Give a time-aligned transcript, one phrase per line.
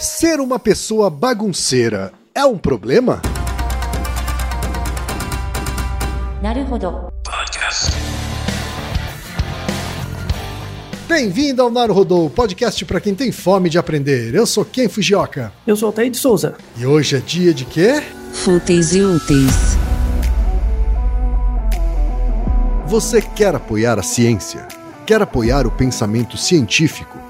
[0.00, 3.20] Ser uma pessoa bagunceira é um problema?
[11.06, 14.34] Bem-vindo ao Naruhodô, podcast para quem tem fome de aprender.
[14.34, 15.52] Eu sou Ken Fujioka.
[15.66, 16.56] Eu sou Altair de Souza.
[16.78, 18.02] E hoje é dia de quê?
[18.32, 19.76] Fúteis e úteis.
[22.86, 24.66] Você quer apoiar a ciência?
[25.04, 27.29] Quer apoiar o pensamento científico?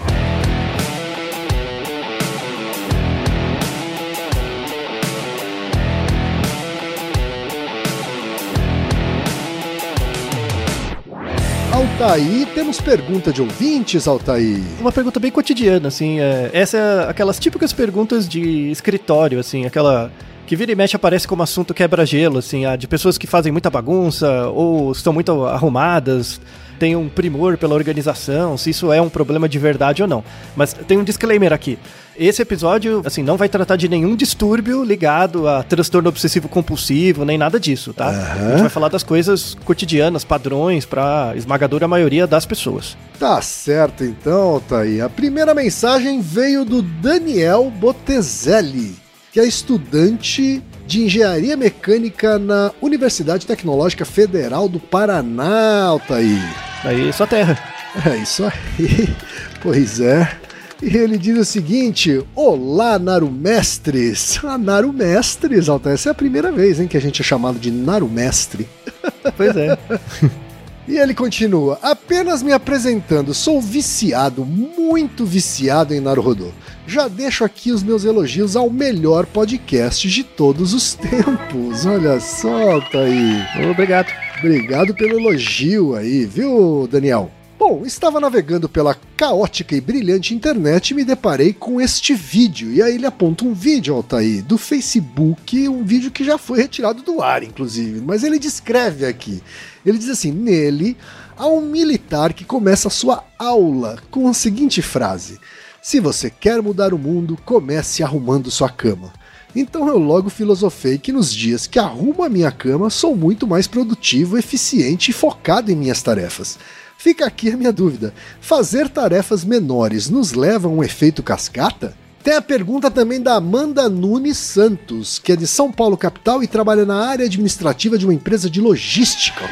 [12.01, 14.59] Altaí, temos pergunta de ouvintes, Altaí?
[14.79, 16.19] Uma pergunta bem cotidiana, assim.
[16.19, 20.11] É, essa é aquelas típicas perguntas de escritório, assim, aquela
[20.47, 24.47] que vira e mexe aparece como assunto quebra-gelo, assim, de pessoas que fazem muita bagunça
[24.47, 26.41] ou estão muito arrumadas,
[26.79, 30.23] tem um primor pela organização, se isso é um problema de verdade ou não.
[30.55, 31.77] Mas tem um disclaimer aqui.
[32.17, 37.37] Esse episódio, assim, não vai tratar de nenhum distúrbio ligado a transtorno obsessivo compulsivo, nem
[37.37, 38.09] nada disso, tá?
[38.09, 38.47] Uhum.
[38.47, 42.97] A gente vai falar das coisas cotidianas, padrões, para esmagadora maioria das pessoas.
[43.19, 45.01] Tá certo, então, Thaí.
[45.01, 48.95] A primeira mensagem veio do Daniel Botezelli,
[49.31, 56.41] que é estudante de Engenharia Mecânica na Universidade Tecnológica Federal do Paraná, Altair.
[56.83, 57.57] Aí sua terra.
[58.05, 59.09] É isso aí.
[59.61, 60.40] Pois é.
[60.81, 64.39] E ele diz o seguinte: Olá, Narumestres!
[64.43, 67.71] Ah, Narumestres, Alta, essa é a primeira vez hein, que a gente é chamado de
[67.71, 68.67] Narumestre.
[69.37, 69.77] Pois é.
[70.87, 76.47] E ele continua: apenas me apresentando, sou viciado, muito viciado em Naruhodô.
[76.87, 81.85] Já deixo aqui os meus elogios ao melhor podcast de todos os tempos.
[81.85, 83.69] Olha só, tá aí.
[83.69, 84.07] Obrigado.
[84.39, 87.31] Obrigado pelo elogio aí, viu, Daniel?
[87.63, 92.73] Bom, estava navegando pela caótica e brilhante internet e me deparei com este vídeo.
[92.73, 97.03] E aí ele aponta um vídeo, Altair, do Facebook, um vídeo que já foi retirado
[97.03, 98.01] do ar, inclusive.
[98.01, 99.43] Mas ele descreve aqui.
[99.85, 100.97] Ele diz assim: nele
[101.37, 105.39] há um militar que começa a sua aula com a seguinte frase:
[105.83, 109.13] Se você quer mudar o mundo, comece arrumando sua cama.
[109.55, 113.67] Então eu logo filosofei que nos dias que arrumo a minha cama sou muito mais
[113.67, 116.57] produtivo, eficiente e focado em minhas tarefas.
[117.01, 121.95] Fica aqui a minha dúvida: fazer tarefas menores nos leva a um efeito cascata?
[122.23, 126.47] Tem a pergunta também da Amanda Nunes Santos, que é de São Paulo, capital, e
[126.47, 129.49] trabalha na área administrativa de uma empresa de logística.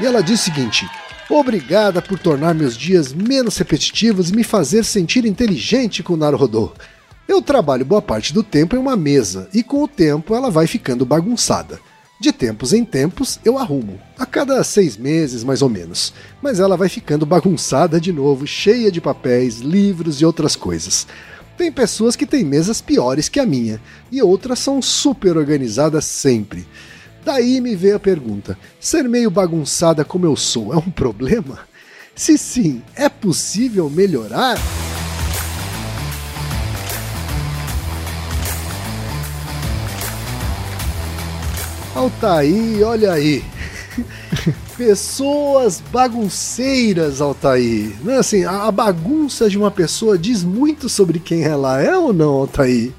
[0.00, 0.90] E ela diz o seguinte:
[1.30, 6.72] Obrigada por tornar meus dias menos repetitivos e me fazer sentir inteligente com o Naruhodô.
[7.28, 10.66] Eu trabalho boa parte do tempo em uma mesa e com o tempo ela vai
[10.66, 11.78] ficando bagunçada.
[12.20, 16.76] De tempos em tempos eu arrumo, a cada seis meses mais ou menos, mas ela
[16.76, 21.06] vai ficando bagunçada de novo, cheia de papéis, livros e outras coisas.
[21.56, 23.80] Tem pessoas que têm mesas piores que a minha,
[24.10, 26.66] e outras são super organizadas sempre.
[27.24, 31.60] Daí me veio a pergunta: ser meio bagunçada como eu sou é um problema?
[32.14, 34.56] Se sim, é possível melhorar?
[41.94, 43.44] Altaí, olha aí.
[44.76, 47.94] Pessoas bagunceiras, Altaí.
[48.02, 52.30] Não, assim, a bagunça de uma pessoa diz muito sobre quem ela é ou não,
[52.30, 52.92] Altaí?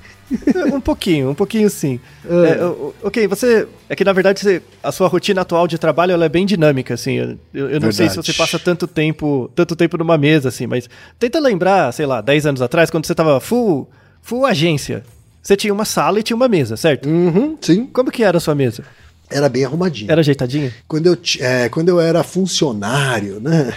[0.73, 1.99] um pouquinho, um pouquinho sim.
[2.27, 2.53] É.
[2.53, 2.65] É,
[3.03, 3.67] ok, você.
[3.87, 6.95] É que na verdade você, a sua rotina atual de trabalho ela é bem dinâmica,
[6.95, 7.37] assim.
[7.53, 10.89] Eu, eu não sei se você passa tanto tempo, tanto tempo numa mesa, assim, mas
[11.19, 13.87] tenta lembrar, sei lá, 10 anos atrás, quando você tava full,
[14.21, 15.03] full agência.
[15.45, 17.07] Você tinha uma sala e tinha uma mesa, certo?
[17.07, 17.85] Uhum, sim.
[17.85, 18.83] Como que era a sua mesa?
[19.29, 20.11] Era bem arrumadinho.
[20.11, 20.73] Era ajeitadinho?
[20.87, 23.71] Quando eu, é, quando eu era funcionário, né?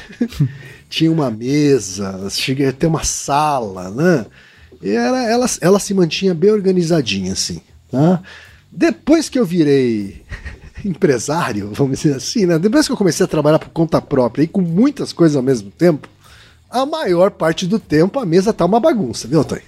[0.88, 4.25] tinha uma mesa, cheguei a ter uma sala, né?
[4.82, 7.61] E era, ela, ela se mantinha bem organizadinha, assim.
[7.91, 8.23] Tá?
[8.73, 10.23] Depois que eu virei
[10.82, 12.59] empresário, vamos dizer assim, né?
[12.59, 15.70] Depois que eu comecei a trabalhar por conta própria e com muitas coisas ao mesmo
[15.70, 16.09] tempo,
[16.70, 19.65] a maior parte do tempo a mesa tá uma bagunça, viu, Antônio?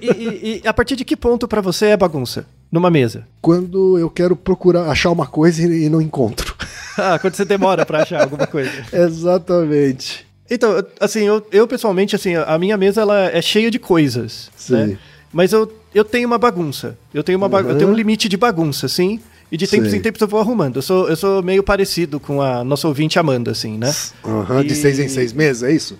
[0.00, 2.46] E, e, e, a partir de que ponto para você é bagunça?
[2.70, 3.26] Numa mesa?
[3.40, 6.54] Quando eu quero procurar achar uma coisa e, não encontro.
[6.98, 8.72] Ah, quando você demora para achar alguma coisa.
[8.90, 10.26] Exatamente.
[10.50, 14.72] Então, assim, eu, eu pessoalmente, assim, a minha mesa ela é cheia de coisas, Sim.
[14.72, 14.98] né?
[15.30, 16.96] Mas eu, eu tenho uma bagunça.
[17.12, 17.68] Eu tenho, uma uhum.
[17.68, 19.20] eu tenho um limite de bagunça, assim.
[19.52, 19.98] E de tempos Sim.
[19.98, 20.76] em tempos eu vou arrumando.
[20.76, 23.94] Eu sou, eu sou meio parecido com a nossa ouvinte Amanda, assim, né?
[24.24, 24.68] Uhum, e...
[24.68, 25.98] De seis em seis meses, é isso?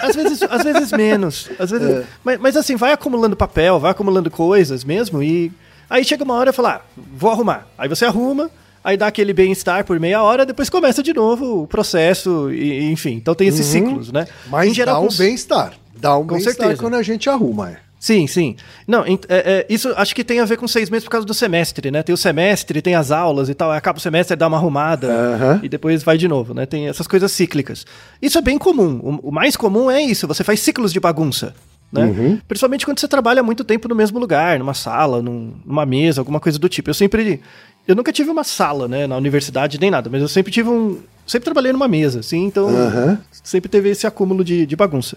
[0.00, 1.50] Às vezes, às vezes menos.
[1.58, 2.04] Às vezes, é.
[2.22, 5.50] mas, mas, assim, vai acumulando papel, vai acumulando coisas mesmo, e
[5.88, 7.66] aí chega uma hora e fala, ah, vou arrumar.
[7.76, 8.50] Aí você arruma,
[8.84, 13.14] aí dá aquele bem-estar por meia hora, depois começa de novo o processo, e, enfim.
[13.14, 13.88] Então tem esses uhum.
[13.88, 14.26] ciclos, né?
[14.48, 15.72] Mas em geral, dá um bem-estar.
[15.96, 17.87] Dá um bem-estar quando a gente arruma, é.
[17.98, 18.56] Sim, sim.
[18.86, 21.34] Não, é, é, isso acho que tem a ver com seis meses por causa do
[21.34, 22.02] semestre, né?
[22.02, 25.60] Tem o semestre, tem as aulas e tal, acaba o semestre, dá uma arrumada uhum.
[25.62, 26.64] e depois vai de novo, né?
[26.64, 27.84] Tem essas coisas cíclicas.
[28.22, 29.00] Isso é bem comum.
[29.02, 31.54] O, o mais comum é isso, você faz ciclos de bagunça.
[31.90, 32.04] Né?
[32.04, 32.40] Uhum.
[32.46, 36.38] Principalmente quando você trabalha muito tempo no mesmo lugar, numa sala, num, numa mesa, alguma
[36.38, 36.90] coisa do tipo.
[36.90, 37.40] Eu sempre.
[37.86, 40.98] Eu nunca tive uma sala, né, na universidade nem nada, mas eu sempre tive um.
[41.26, 43.18] Sempre trabalhei numa mesa, assim, então uhum.
[43.42, 45.16] sempre teve esse acúmulo de, de bagunça.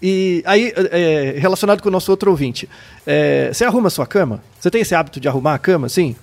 [0.00, 2.68] E aí, é, relacionado com o nosso outro ouvinte,
[3.06, 4.42] é, você arruma a sua cama?
[4.60, 6.14] Você tem esse hábito de arrumar a cama, sim?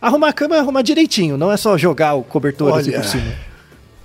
[0.00, 3.04] Arrumar a cama é arrumar direitinho, não é só jogar o cobertor Olha, assim por
[3.04, 3.34] cima.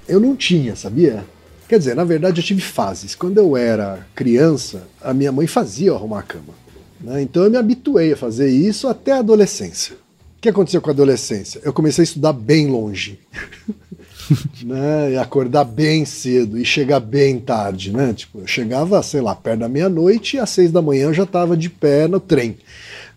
[0.08, 1.24] Eu não tinha, sabia?
[1.70, 3.16] Quer dizer, na verdade eu tive fases.
[3.16, 6.54] Quando eu era criança, a minha mãe fazia eu arrumar a cama.
[7.00, 7.22] Né?
[7.22, 9.96] Então eu me habituei a fazer isso até a adolescência.
[10.38, 11.62] O que aconteceu com a adolescência?
[11.64, 13.20] Eu comecei a estudar bem longe.
[14.64, 15.12] né?
[15.12, 18.14] E acordar bem cedo e chegar bem tarde, né?
[18.14, 21.24] Tipo, eu chegava, sei lá, perto da meia-noite e às seis da manhã eu já
[21.24, 22.58] estava de pé no trem.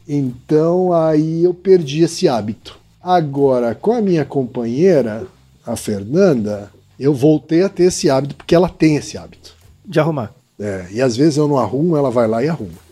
[0.08, 2.79] Então aí eu perdi esse hábito.
[3.03, 5.26] Agora, com a minha companheira,
[5.64, 9.55] a Fernanda, eu voltei a ter esse hábito porque ela tem esse hábito.
[9.85, 10.32] De arrumar.
[10.58, 12.87] É, e às vezes eu não arrumo, ela vai lá e arruma.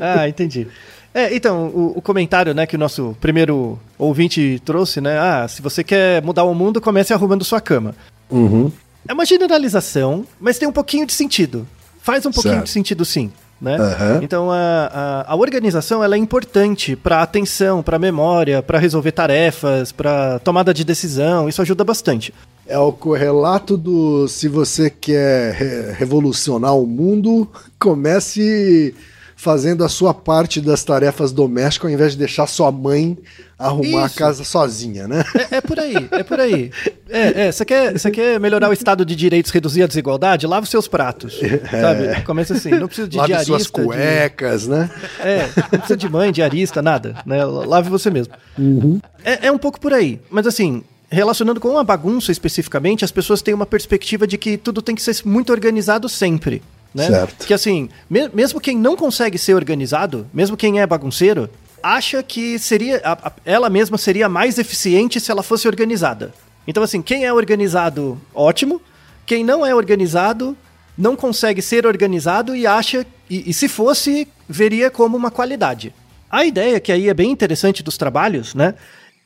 [0.00, 0.66] Ah, entendi.
[1.12, 5.18] É, então, o, o, comentário né, que o nosso primeiro ouvinte trouxe, né?
[5.18, 7.94] Ah, se você quer mudar o mundo, comece arrumando sua cama.
[8.30, 8.70] Uhum.
[9.06, 11.66] É uma generalização, mas tem um pouquinho de sentido.
[12.02, 12.66] Faz um pouquinho certo.
[12.66, 13.32] de sentido, sim.
[13.60, 13.76] Né?
[13.76, 14.22] Uhum.
[14.22, 19.90] Então a, a, a, organização ela é importante para atenção, para memória, para resolver tarefas,
[19.90, 21.48] para tomada de decisão.
[21.48, 22.32] Isso ajuda bastante.
[22.68, 27.50] É o correlato do se você quer re revolucionar o mundo,
[27.80, 28.94] comece
[29.38, 33.16] fazendo a sua parte das tarefas domésticas ao invés de deixar sua mãe
[33.56, 34.16] arrumar Isso.
[34.16, 35.24] a casa sozinha, né?
[35.52, 36.72] É, é, por aí, é por aí.
[37.08, 40.44] É, é, você quer, você quer melhorar o estado de direitos, reduzir a desigualdade?
[40.44, 41.80] Lava os seus pratos, é.
[41.80, 42.22] sabe?
[42.22, 43.52] Começa assim, não precisa de Lave diarista.
[43.52, 44.70] suas cuecas, de...
[44.70, 44.90] né?
[45.20, 47.44] É, não precisa de mãe, diarista, nada, né?
[47.44, 48.34] Lave você mesmo.
[48.58, 49.00] Uhum.
[49.24, 53.40] É, é um pouco por aí, mas assim, relacionando com a bagunça especificamente, as pessoas
[53.40, 56.60] têm uma perspectiva de que tudo tem que ser muito organizado sempre.
[56.94, 57.06] Né?
[57.06, 57.46] Certo.
[57.46, 61.48] Que assim, me mesmo quem não consegue ser organizado, mesmo quem é bagunceiro,
[61.82, 66.32] acha que seria a, a, ela mesma seria mais eficiente se ela fosse organizada.
[66.66, 68.80] Então assim, quem é organizado, ótimo.
[69.26, 70.56] Quem não é organizado,
[70.96, 75.94] não consegue ser organizado e acha e, e se fosse, veria como uma qualidade.
[76.30, 78.74] A ideia que aí é bem interessante dos trabalhos, né,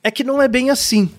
[0.02, 1.10] é que não é bem assim.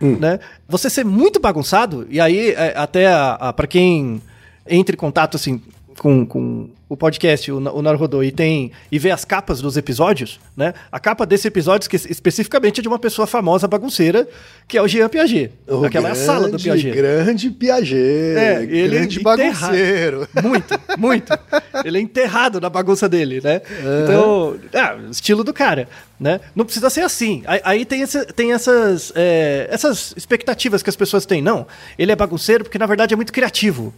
[0.00, 0.16] Hum.
[0.18, 0.40] Né?
[0.66, 3.06] Você ser muito bagunçado, e aí é, até
[3.54, 4.22] para quem
[4.66, 5.60] entre em contato assim
[6.00, 10.40] com, com o podcast, o, o Naruhodô, e tem e vê as capas dos episódios,
[10.56, 10.72] né?
[10.90, 14.26] A capa desse episódio que, especificamente é de uma pessoa famosa bagunceira,
[14.66, 15.52] que é o Jean Piaget.
[15.68, 16.96] O Aquela grande, é a sala do Piaget.
[16.96, 18.34] Grande Piaget.
[18.34, 20.26] É, ele grande bagunceiro.
[20.42, 21.38] Muito, muito.
[21.84, 23.60] ele é enterrado na bagunça dele, né?
[23.68, 24.02] Uhum.
[24.02, 25.86] Então, ah, estilo do cara,
[26.18, 26.40] né?
[26.56, 27.42] Não precisa ser assim.
[27.44, 31.42] Aí, aí tem, esse, tem essas, é, essas expectativas que as pessoas têm.
[31.42, 31.66] Não,
[31.98, 33.92] ele é bagunceiro porque na verdade é muito criativo.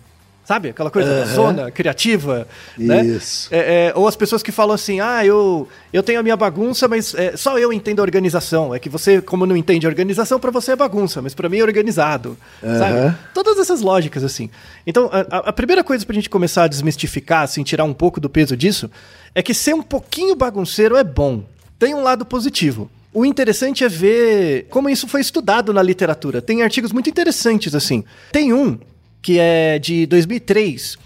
[0.44, 0.70] Sabe?
[0.70, 2.48] Aquela coisa da zona criativa.
[2.76, 3.04] Né?
[3.04, 3.48] Isso.
[3.52, 6.88] É, é, ou as pessoas que falam assim, ah, eu, eu tenho a minha bagunça,
[6.88, 8.74] mas é, só eu entendo a organização.
[8.74, 11.58] É que você, como não entende a organização, para você é bagunça, mas para mim
[11.58, 12.36] é organizado.
[12.60, 13.16] Sabe?
[13.32, 14.50] Todas essas lógicas, assim.
[14.84, 18.28] Então, a, a primeira coisa pra gente começar a desmistificar, assim, tirar um pouco do
[18.28, 18.90] peso disso,
[19.34, 21.44] é que ser um pouquinho bagunceiro é bom.
[21.78, 22.90] Tem um lado positivo.
[23.14, 26.40] O interessante é ver como isso foi estudado na literatura.
[26.40, 28.02] Tem artigos muito interessantes, assim.
[28.32, 28.78] Tem um
[29.22, 30.98] que é de 2003,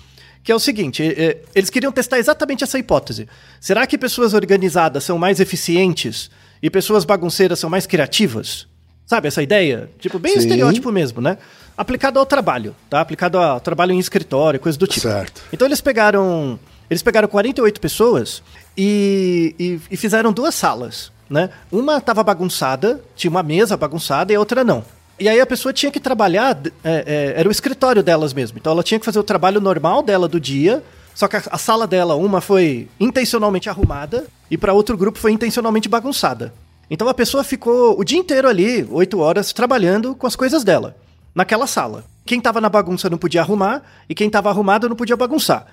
[0.42, 3.28] que é o seguinte: é, eles queriam testar exatamente essa hipótese.
[3.60, 6.30] Será que pessoas organizadas são mais eficientes
[6.62, 8.66] e pessoas bagunceiras são mais criativas?
[9.04, 9.88] Sabe essa ideia?
[10.00, 10.40] Tipo, bem Sim.
[10.40, 11.38] estereótipo mesmo, né?
[11.76, 13.00] Aplicado ao trabalho, tá?
[13.00, 15.02] Aplicado ao trabalho em escritório, coisa do tipo.
[15.02, 15.42] Certo.
[15.52, 16.58] Então eles pegaram.
[16.88, 18.42] Eles pegaram 48 pessoas
[18.76, 21.50] e, e, e fizeram duas salas, né?
[21.70, 24.84] Uma estava bagunçada, tinha uma mesa bagunçada e a outra não.
[25.18, 28.58] E aí a pessoa tinha que trabalhar, é, é, era o escritório delas mesmo.
[28.58, 30.82] Então ela tinha que fazer o trabalho normal dela do dia,
[31.14, 35.32] só que a, a sala dela, uma foi intencionalmente arrumada e para outro grupo foi
[35.32, 36.52] intencionalmente bagunçada.
[36.90, 40.94] Então a pessoa ficou o dia inteiro ali, oito horas, trabalhando com as coisas dela,
[41.34, 42.04] naquela sala.
[42.24, 45.66] Quem tava na bagunça não podia arrumar e quem tava arrumado não podia bagunçar.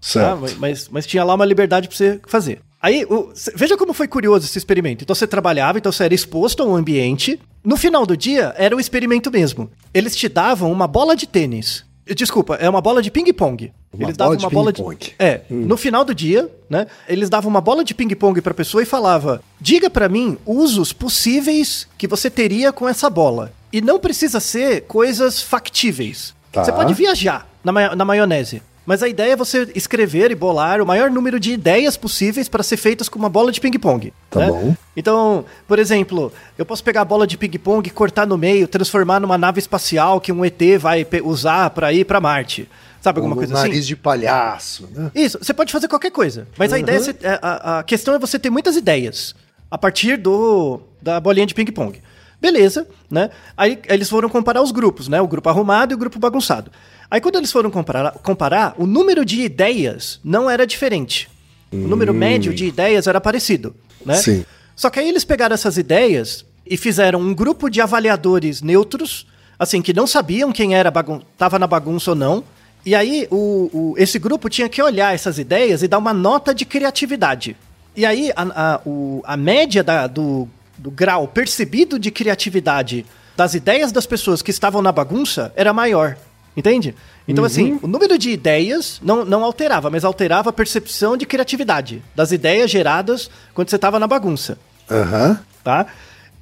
[0.00, 0.40] Certo.
[0.42, 0.56] Tá?
[0.58, 2.60] Mas- Mas, tinha lá uma liberdade pra você fazer.
[2.80, 5.02] Aí, o- veja como foi curioso esse experimento.
[5.04, 7.40] Então você trabalhava, então você era exposto a um ambiente.
[7.64, 9.68] No final do dia, era um experimento mesmo.
[9.92, 11.84] Eles te davam uma bola de tênis.
[12.16, 13.70] Desculpa, é uma bola de ping-pong.
[13.92, 15.12] Eles bola davam de uma bola de ping-pong.
[15.18, 16.86] É, no final do dia, né?
[17.06, 21.86] Eles davam uma bola de ping-pong pra pessoa e falava: "Diga pra mim usos possíveis
[21.98, 23.52] que você teria com essa bola".
[23.70, 26.34] E não precisa ser coisas factíveis.
[26.50, 26.64] Tá.
[26.64, 28.62] Você pode viajar na, ma- na maionese.
[28.88, 32.62] Mas a ideia é você escrever e bolar o maior número de ideias possíveis para
[32.62, 34.14] ser feitas com uma bola de ping-pong.
[34.30, 34.46] Tá né?
[34.46, 34.74] bom.
[34.96, 39.36] Então, por exemplo, eu posso pegar a bola de ping-pong, cortar no meio, transformar numa
[39.36, 42.66] nave espacial que um ET vai usar para ir para Marte.
[43.02, 43.88] Sabe alguma Um coisa nariz assim?
[43.88, 45.10] de palhaço, né?
[45.14, 46.48] Isso, você pode fazer qualquer coisa.
[46.56, 49.34] Mas a ideia é, é- a, a questão é você ter muitas ideias
[49.70, 52.00] a partir do da bolinha de ping-pong.
[52.40, 53.30] Beleza, né?
[53.56, 55.20] Aí eles foram comparar os grupos, né?
[55.20, 56.70] O grupo arrumado e o grupo bagunçado.
[57.10, 61.28] Aí quando eles foram comparar, comparar o número de ideias não era diferente.
[61.72, 63.74] O número médio de ideias era parecido,
[64.06, 64.14] né?
[64.14, 64.44] Sim.
[64.76, 69.26] Só que aí eles pegaram essas ideias e fizeram um grupo de avaliadores neutros,
[69.58, 72.44] assim, que não sabiam quem era bagun tava na bagunça ou não.
[72.86, 76.54] E aí o, o- esse grupo tinha que olhar essas ideias e dar uma nota
[76.54, 77.56] de criatividade.
[77.96, 80.48] E aí a, a, o- a média da- do,
[80.78, 83.04] do grau percebido de criatividade
[83.36, 86.16] das ideias das pessoas que estavam na bagunça era maior.
[86.56, 86.94] Entende?
[87.28, 92.02] Então, assim, o número de ideias não, não alterava, mas alterava a percepção de criatividade
[92.16, 94.58] das ideias geradas quando você estava na bagunça
[94.90, 95.38] Aham.
[95.62, 95.86] tá?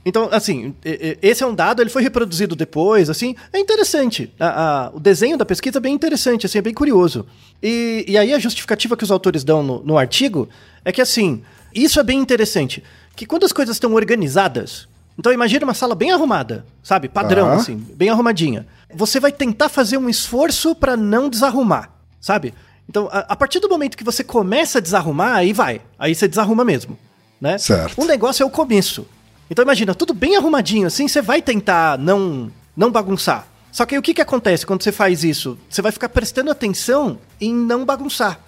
[0.07, 0.73] Então, assim,
[1.21, 4.33] esse é um dado, ele foi reproduzido depois, assim, é interessante.
[4.39, 7.27] A- a- o desenho da pesquisa é bem interessante, assim, é bem curioso.
[7.61, 10.49] E, e aí a justificativa que os autores dão no, no artigo
[10.85, 11.43] é que, assim,
[11.75, 12.83] isso é bem interessante,
[13.17, 14.87] que quando as coisas estão organizadas,
[15.19, 17.09] então imagina uma sala bem arrumada, sabe?
[17.09, 18.67] Padrão, assim, bem arrumadinha.
[18.95, 22.53] Você vai tentar fazer um esforço para não desarrumar, sabe?
[22.89, 25.81] Então, a, a partir do momento que você começa a desarrumar, aí vai.
[25.99, 26.97] Aí você desarruma mesmo,
[27.41, 27.59] né?
[27.59, 28.01] Certo.
[28.01, 29.07] O negócio é o começo.
[29.51, 33.47] Então imagina, tudo bem arrumadinho assim, você vai tentar não não bagunçar.
[33.73, 35.59] Só que aí o que que acontece quando você faz isso?
[35.69, 38.41] Você vai ficar prestando atenção em não bagunçar.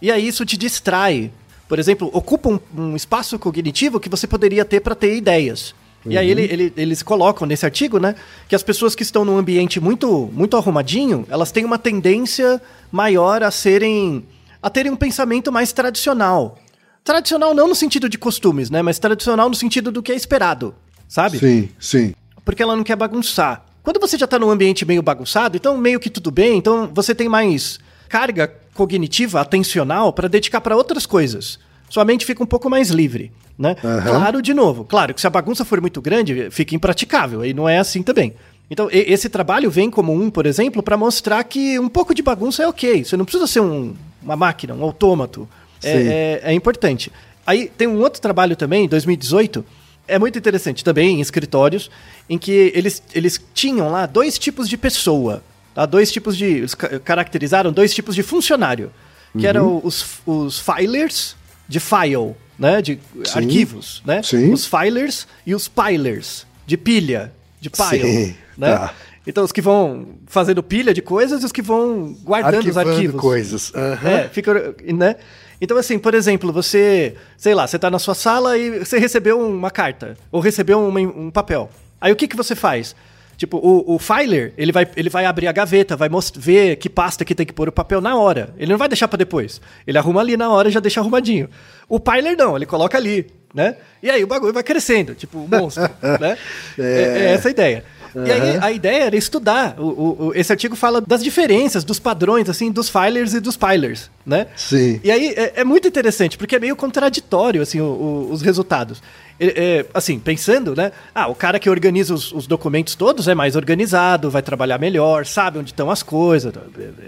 [0.00, 1.32] E aí isso te distrai.
[1.68, 5.74] Por exemplo, ocupa um, um espaço cognitivo que você poderia ter para ter ideias.
[6.06, 8.14] E aí ele- ele- eles colocam nesse artigo, né,
[8.46, 12.60] que as pessoas que estão num ambiente muito muito arrumadinho, elas têm uma tendência
[12.92, 14.22] maior a serem
[14.62, 16.58] a terem um pensamento mais tradicional.
[17.02, 20.74] Tradicional não no sentido de costumes, né, mas tradicional no sentido do que é esperado,
[21.08, 21.38] sabe?
[21.38, 22.14] Sim, sim.
[22.44, 23.64] porque ela não quer bagunçar.
[23.82, 27.14] Quando você já tá num ambiente meio bagunçado, então meio que tudo bem, então você
[27.14, 27.78] tem mais
[28.10, 31.58] carga cognitiva, atencional para dedicar para outras coisas.
[31.88, 33.76] Sua mente fica um pouco mais livre, né?
[33.84, 34.02] Aham.
[34.02, 37.68] Claro, de novo, claro que se a bagunça for muito grande, fica impraticável, aí não
[37.68, 38.34] é assim também.
[38.70, 42.22] Então, e- esse trabalho vem como um, por exemplo, para mostrar que um pouco de
[42.22, 43.04] bagunça é ok.
[43.04, 45.48] Você não precisa ser um- uma máquina, um autômato.
[45.82, 47.12] É, é- é importante.
[47.46, 49.64] Aí tem um outro trabalho também, em 2018,
[50.08, 51.90] é muito interessante também, em escritórios,
[52.28, 55.42] em que eles, eles tinham lá dois tipos de pessoa.
[55.74, 55.84] Tá?
[55.86, 56.44] Dois tipos de.
[56.44, 58.90] Eles ca- caracterizaram dois tipos de funcionário.
[59.36, 61.34] Que eram os, os filers
[61.68, 62.80] de file, né?
[62.80, 63.38] De Sim.
[63.38, 64.22] arquivos, né?
[64.22, 64.52] Sim.
[64.52, 68.02] Os filers e os pilers, de pilha, de pile.
[68.02, 68.76] Sim, né?
[68.76, 68.94] tá.
[69.26, 72.90] Então, os que vão fazendo pilha de coisas e os que vão guardando os Arquivando
[72.90, 73.20] arquivos.
[73.20, 73.72] coisas.
[73.74, 74.08] Aham.
[74.08, 75.16] É, fica, né?
[75.60, 79.40] Então, assim, por exemplo, você, sei lá, você tá na sua sala e você recebeu
[79.40, 81.70] uma carta, ou recebeu uma- um papel.
[82.00, 82.94] Aí o que, que você faz?
[83.36, 87.24] Tipo, o, o filer, ele vai, ele vai abrir a gaveta, vai ver que pasta
[87.24, 88.54] que tem que pôr o papel na hora.
[88.56, 89.60] Ele não vai deixar pra depois.
[89.86, 91.48] Ele arruma ali na hora e já deixa arrumadinho.
[91.88, 93.76] O piler não, ele coloca ali, né?
[94.02, 95.84] E aí o bagulho vai crescendo, tipo, o monstro,
[96.20, 96.38] né?
[96.78, 96.82] É.
[96.82, 97.84] é essa a ideia.
[98.14, 99.74] E aí a ideia era estudar.
[99.78, 103.56] O, o- o- esse artigo fala das diferenças, dos padrões, assim, dos filers e dos
[103.56, 104.46] pilers, né?
[104.56, 105.00] Sim.
[105.02, 109.02] E aí é, é muito interessante, porque é meio contraditório, assim, os resultados.
[109.40, 109.46] É,
[109.80, 110.92] é, assim, pensando, né?
[111.14, 115.26] Ah, o cara que organiza os, os documentos todos é mais organizado, vai trabalhar melhor,
[115.26, 116.52] sabe onde estão as coisas,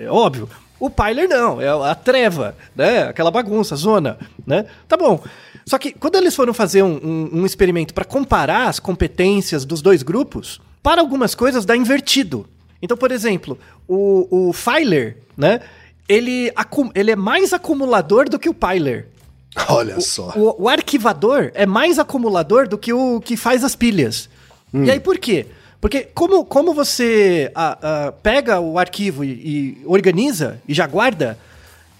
[0.00, 0.48] é, é óbvio.
[0.78, 3.04] O Piler não, é a treva, né?
[3.04, 4.66] Aquela bagunça, zona, né?
[4.88, 5.22] Tá bom.
[5.64, 9.80] Só que quando eles foram fazer um, um- um experimento para comparar as competências dos
[9.80, 12.46] dois grupos, para algumas coisas dá invertido.
[12.80, 15.60] Então, por exemplo, o, o Filer, né?
[16.08, 16.52] Ele,
[16.94, 19.08] ele é mais acumulador do que o Piler.
[19.68, 20.32] Olha só.
[20.36, 24.28] O, o arquivador é mais acumulador do que o que faz as pilhas.
[24.74, 25.46] E aí por quê?
[25.80, 31.38] Porque como, como você ah, ah, pega o arquivo e, e organiza e já guarda,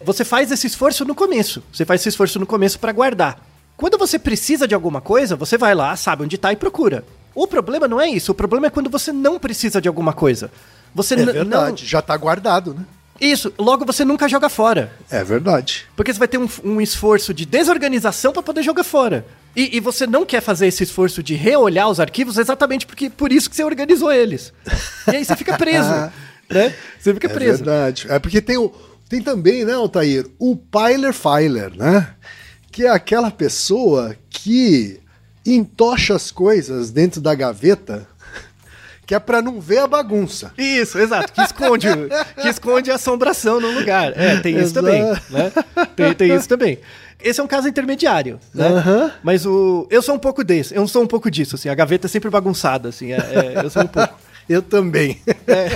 [0.05, 1.63] você faz esse esforço no começo.
[1.73, 3.41] Você faz esse esforço no começo para guardar.
[3.77, 7.05] Quando você precisa de alguma coisa, você vai lá, sabe onde tá e procura.
[7.37, 8.33] O problema não é isso.
[8.33, 10.51] O problema é quando você não precisa de alguma coisa.
[10.95, 12.81] Você É verdade, já tá guardado, né?
[12.81, 12.97] não.
[13.19, 14.93] Isso, logo você nunca joga fora.
[15.11, 15.87] É verdade.
[15.97, 19.27] Porque você vai ter um, um esforço de desorganização para poder jogar fora.
[19.55, 23.33] E, e você não quer fazer esse esforço de reolhar os arquivos exatamente porque por
[23.33, 24.53] isso que você organizou eles.
[25.11, 25.89] E aí você fica preso.
[26.51, 26.75] né?
[26.99, 27.65] Você fica É preso.
[27.65, 28.07] verdade.
[28.11, 28.71] É porque tem, o,
[29.09, 32.15] tem também, né, Altair, o Piler Filer, né?
[32.71, 35.01] Que é aquela pessoa que
[35.55, 38.07] entocha as coisas dentro da gaveta,
[39.07, 40.53] que é pra não ver a bagunça.
[40.59, 41.33] Isso, exato.
[41.33, 41.89] Que esconde,
[42.41, 44.13] que esconde a assombração no lugar.
[44.17, 45.03] É, tem isso também.
[45.31, 45.53] Né?
[45.95, 46.79] Tem, tem isso também.
[47.23, 48.69] Esse é um caso intermediário, né?
[48.69, 49.13] Aham.
[49.23, 49.87] Mas o.
[49.91, 51.69] Eu sou um pouco desse, eu sou um pouco disso, assim.
[51.69, 53.13] A gaveta é sempre bagunçada, assim.
[53.13, 54.15] é- é, eu sou um pouco.
[54.49, 55.21] Eu também.
[55.47, 55.71] É.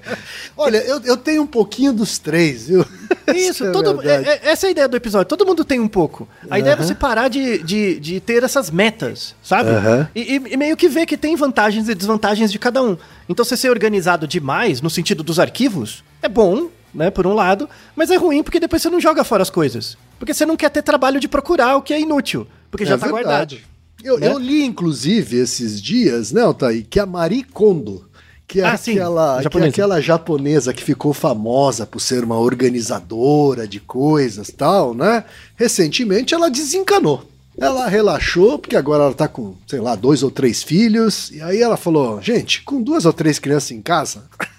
[0.56, 2.84] Olha, eu, eu tenho um pouquinho dos três, viu?
[3.34, 5.26] Isso, é todo, é- é- essa é a ideia do episódio.
[5.28, 6.26] Todo mundo tem um pouco.
[6.50, 9.70] A ideia é você parar de, de, de ter essas metas, sabe?
[10.14, 12.96] E, e- meio que ver que tem vantagens e desvantagens de cada um.
[13.28, 17.68] Então, você ser organizado demais, no sentido dos arquivos, é bom, né, por um lado,
[17.94, 19.98] mas é ruim porque depois você não joga fora as coisas.
[20.18, 22.46] Porque você não quer ter trabalho de procurar o que é inútil.
[22.70, 23.50] Porque já É tá guardado.
[23.50, 23.66] verdade.
[24.04, 24.28] Eu, né?
[24.28, 28.05] eu li, inclusive, esses dias, né, Altair, que a Marie Kondo,
[28.48, 29.68] que é, Ah, aquela, que é japonesa.
[29.70, 35.24] aquela japonesa que ficou famosa por ser uma organizadora de coisas tal, né?
[35.56, 37.24] Recentemente ela desencanou.
[37.58, 41.30] Ela relaxou, porque agora ela tá com, sei lá, dois ou três filhos.
[41.30, 44.24] E aí ela falou: gente, com duas ou três crianças em casa,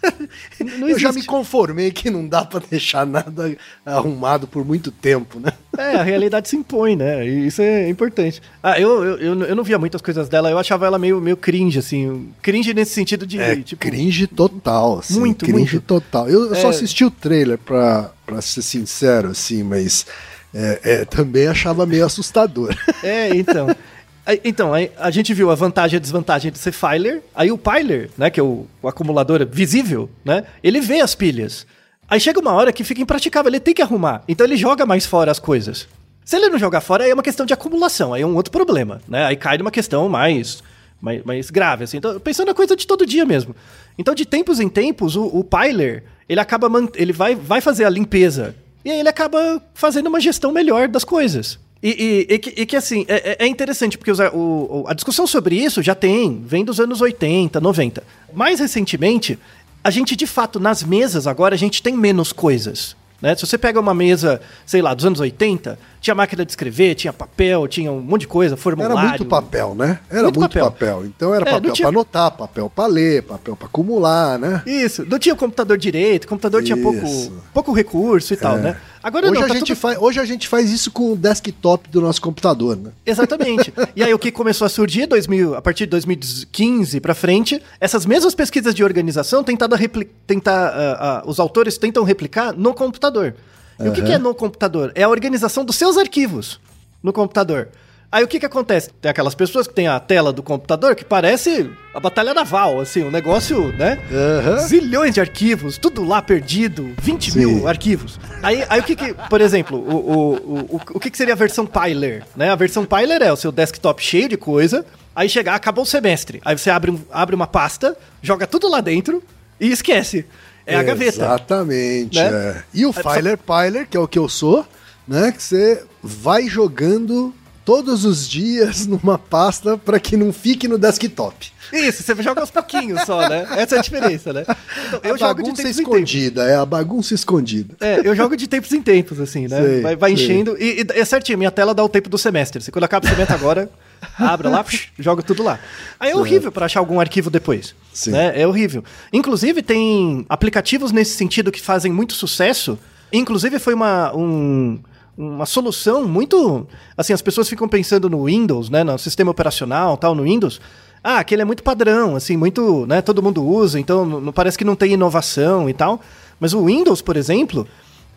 [0.59, 5.39] Não eu já me conformei que não dá pra deixar nada arrumado por muito tempo,
[5.39, 5.51] né?
[5.77, 7.27] É, a realidade se impõe, né?
[7.27, 8.41] E isso é importante.
[8.61, 11.79] Ah, eu, eu, eu, não via muitas coisas dela, eu achava ela meio, meio cringe,
[11.79, 12.29] assim.
[12.41, 13.39] Cringe nesse sentido de.
[13.39, 15.19] É tipo, cringe total, assim.
[15.19, 15.81] Muito, cringe muito.
[15.81, 16.27] total.
[16.27, 16.69] Eu, eu só É.
[16.71, 20.05] assisti o trailer pra, pra ser sincero, assim, mas
[20.53, 22.75] é, é, também achava meio assustador.
[23.03, 23.67] É, então.
[24.43, 27.23] Então, a gente viu a vantagem e a desvantagem de ser filer.
[27.33, 31.65] Aí o piler, né, que é o, o acumulador visível, né, ele vê as pilhas.
[32.09, 34.23] Aí chega uma hora que fica impraticável, ele tem que arrumar.
[34.27, 35.87] Então ele joga mais fora as coisas.
[36.23, 38.51] Se ele não jogar fora, aí é uma questão de acumulação, aí é um outro
[38.51, 39.25] problema, né?
[39.25, 40.61] Aí cai numa questão mais,
[40.99, 41.97] mais, mais grave, assim.
[41.97, 43.55] Então, pensando na coisa de todo dia mesmo.
[43.97, 47.89] Então, de tempos em tempos, o, o piler, ele acaba, ele vai, vai fazer a
[47.89, 48.53] limpeza.
[48.83, 51.57] E aí ele acaba fazendo uma gestão melhor das coisas.
[51.81, 54.93] E, e- e que, e que, assim, é, é- é interessante, porque os- o- a
[54.93, 58.03] discussão sobre isso já tem, vem dos anos 80, 90.
[58.33, 59.37] Mais recentemente,
[59.83, 62.95] a gente, de fato, nas mesas agora, a gente tem menos coisas.
[63.21, 63.35] Né?
[63.35, 67.11] Se você pega uma mesa, sei lá, dos anos 80, tinha máquina de escrever, tinha
[67.11, 68.97] papel, tinha um monte de coisa, formulário.
[68.97, 69.99] Era muito papel, né?
[70.09, 70.71] Era muito, Muito papel.
[70.71, 71.05] papel.
[71.05, 74.61] Então era É, papel tinha- pra anotar, papel pra ler, papel pra acumular, né?
[74.65, 77.33] Isso, não tinha computador direito, o computador tinha pouco, Isso.
[77.53, 78.77] pouco recurso e tal, né?
[79.03, 81.15] Agora Hoje, não, a tá gente tudo- faz, hoje a gente faz isso com o
[81.15, 82.91] desktop do nosso computador, né?
[83.05, 83.73] Exatamente.
[83.95, 88.05] E aí o que começou a surgir 2000, a partir de 2015 pra frente, essas
[88.05, 93.33] mesmas pesquisas de organização tentado repli- tentar ah, ah, os autores tentam replicar no computador.
[93.79, 94.91] E o que, que é no computador?
[94.95, 96.59] É a organização dos seus arquivos
[97.03, 97.69] no computador.
[98.09, 98.89] Aí o que que acontece?
[99.01, 103.03] Tem aquelas pessoas que tem a tela do computador que parece a batalha naval, assim,
[103.03, 103.99] um negócio, né?
[104.09, 104.57] Aham.
[104.59, 107.39] Zilhões de arquivos, tudo lá perdido, 20 Sim.
[107.39, 108.17] mil arquivos.
[108.41, 111.33] Aí, aí o que que, por exemplo, o, o, o, o, o que que seria
[111.33, 112.23] a versão Piler?
[112.33, 112.49] Né?
[112.49, 116.39] A versão Piler é o seu desktop cheio de coisa, aí chegar, acabou o semestre.
[116.45, 119.21] Aí você abre, um- abre uma pasta, joga tudo lá dentro
[119.59, 120.25] e esquece.
[120.67, 121.17] É a gaveta.
[121.17, 122.19] Exatamente.
[122.19, 122.27] Né?
[122.27, 122.63] é.
[122.73, 124.65] E o só- Filer Piler, que é o que eu sou,
[125.07, 125.31] né?
[125.31, 131.51] Que você vai jogando todos os dias numa pasta para que não fique no desktop.
[131.73, 133.45] Isso, você joga aos pouquinhos só, né?
[133.57, 134.45] Essa é a diferença, né?
[134.87, 137.75] Então, eu a jogo de tempos escondida, é a bagunça escondida.
[137.81, 139.61] É, eu jogo de tempos em tempos, assim, né?
[139.61, 140.55] Sei, vai, vai enchendo.
[140.57, 142.61] E, e, é certinho, minha tela dá o tempo do semestre.
[142.63, 143.69] Se quando acaba o semestre agora,
[144.17, 144.63] abre lá,
[144.97, 145.59] joga tudo lá.
[145.99, 146.19] Aí é certo.
[146.19, 147.75] horrível para achar algum arquivo depois.
[147.93, 148.11] Sim.
[148.11, 148.41] Né?
[148.41, 148.83] É horrível.
[149.11, 152.77] Inclusive, tem aplicativos nesse sentido que fazem muito sucesso.
[153.11, 154.15] Inclusive, foi uma.
[154.15, 154.79] Um,
[155.17, 156.67] uma solução muito.
[156.95, 158.83] Assim, as pessoas ficam pensando no Windows, né?
[158.83, 160.59] No sistema operacional tal, no Windows
[161.03, 164.65] ah, aquele é muito padrão, assim, muito, né, todo mundo usa, então não, parece que
[164.65, 166.01] não tem inovação e tal.
[166.37, 167.67] Mas o Windows, por exemplo,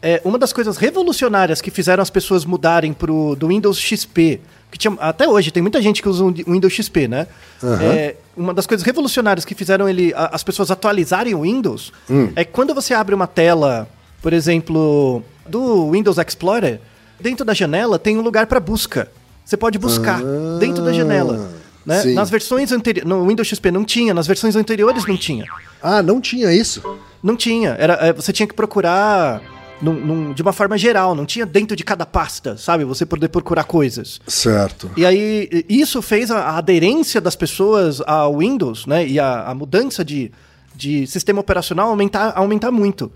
[0.03, 4.78] é uma das coisas revolucionárias que fizeram as pessoas mudarem pro do Windows XP, que
[4.78, 7.26] tinha, até hoje tem muita gente que usa o Windows XP, né?
[7.62, 7.74] Uhum.
[7.80, 12.30] É, uma das coisas revolucionárias que fizeram ele as pessoas atualizarem o Windows hum.
[12.37, 13.88] é quando você abre uma tela,
[14.22, 16.80] por exemplo, do Windows Explorer,
[17.18, 19.11] dentro da janela tem um lugar para busca.
[19.44, 20.59] Você pode buscar ah.
[20.59, 21.50] dentro da janela.
[21.85, 22.04] Né?
[22.14, 23.09] Nas versões anteriores.
[23.09, 25.46] No Windows XP não tinha, nas versões anteriores não tinha.
[25.83, 26.83] Ah, não tinha isso?
[27.22, 27.74] Não tinha.
[27.78, 29.42] Era, é, você tinha que procurar
[29.81, 32.85] num, num, de uma forma geral, não tinha dentro de cada pasta, sabe?
[32.85, 34.21] Você poder procurar coisas.
[34.27, 34.90] Certo.
[34.97, 39.07] E aí, isso fez a, a aderência das pessoas ao Windows, né?
[39.07, 40.31] E a, a mudança de,
[40.75, 43.11] de sistema operacional aumentar, aumentar muito.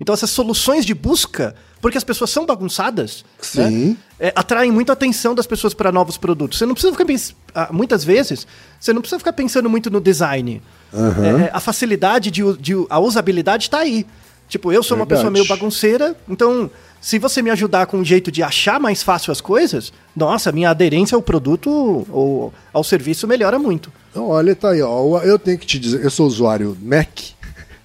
[0.00, 4.92] Então essas soluções de busca, porque as pessoas são bagunçadas, né, é, atraem muito a
[4.92, 6.58] atenção das pessoas para novos produtos.
[6.58, 7.06] Você não precisa ficar
[7.54, 8.46] ah, muitas vezes
[8.78, 10.62] você não precisa ficar pensando muito no design.
[10.92, 11.40] Uhum.
[11.40, 14.06] É, a facilidade de, de a usabilidade está aí.
[14.48, 15.14] Tipo, eu sou Verdade.
[15.14, 19.02] uma pessoa meio bagunceira, então se você me ajudar com um jeito de achar mais
[19.02, 21.70] fácil as coisas, nossa, minha aderência ao produto
[22.10, 23.92] ou ao serviço melhora muito.
[24.10, 25.20] Então, olha, tá aí, ó.
[25.20, 27.08] Eu tenho que te dizer, eu sou usuário Mac,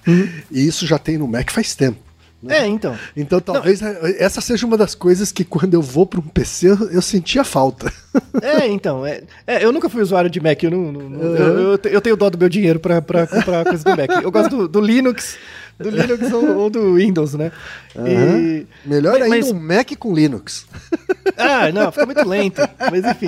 [0.06, 0.28] uhum.
[0.50, 2.04] e isso já tem no Mac faz tempo.
[2.44, 2.58] Né?
[2.58, 2.94] É, então.
[3.16, 3.90] Então talvez não.
[4.18, 7.42] essa seja uma das coisas que quando eu vou para um PC eu, eu sentia
[7.42, 7.90] falta.
[8.42, 9.04] É, então.
[9.04, 10.62] É, é, eu nunca fui usuário de Mac.
[10.62, 11.36] Eu, não, não uhum.
[11.36, 14.22] eu, eu, eu, tenho dó do meu dinheiro para comprar coisa do Mac.
[14.22, 15.36] Eu gosto do, do Linux.
[15.78, 17.50] Do Linux ou, ou, do Windows, né?
[17.96, 18.38] Uhum.
[18.38, 18.66] E...
[18.86, 19.50] Melhor ainda mas...
[19.50, 20.66] um Mac com Linux.
[21.36, 22.60] Ah, não, fica muito lento.
[22.78, 23.26] Mas enfim.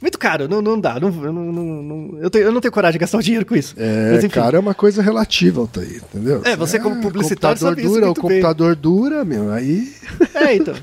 [0.00, 1.00] Muito caro, não, não dá.
[1.00, 3.74] Não, não, não, eu, tenho, eu não tenho coragem de gastar o dinheiro com isso.
[3.78, 4.34] É, Mas, enfim.
[4.34, 6.42] caro é uma coisa relativa, Altair, entendeu?
[6.44, 9.90] É, você como publicitário computador dura, O computador dura, meu, aí...
[10.34, 10.74] É, então.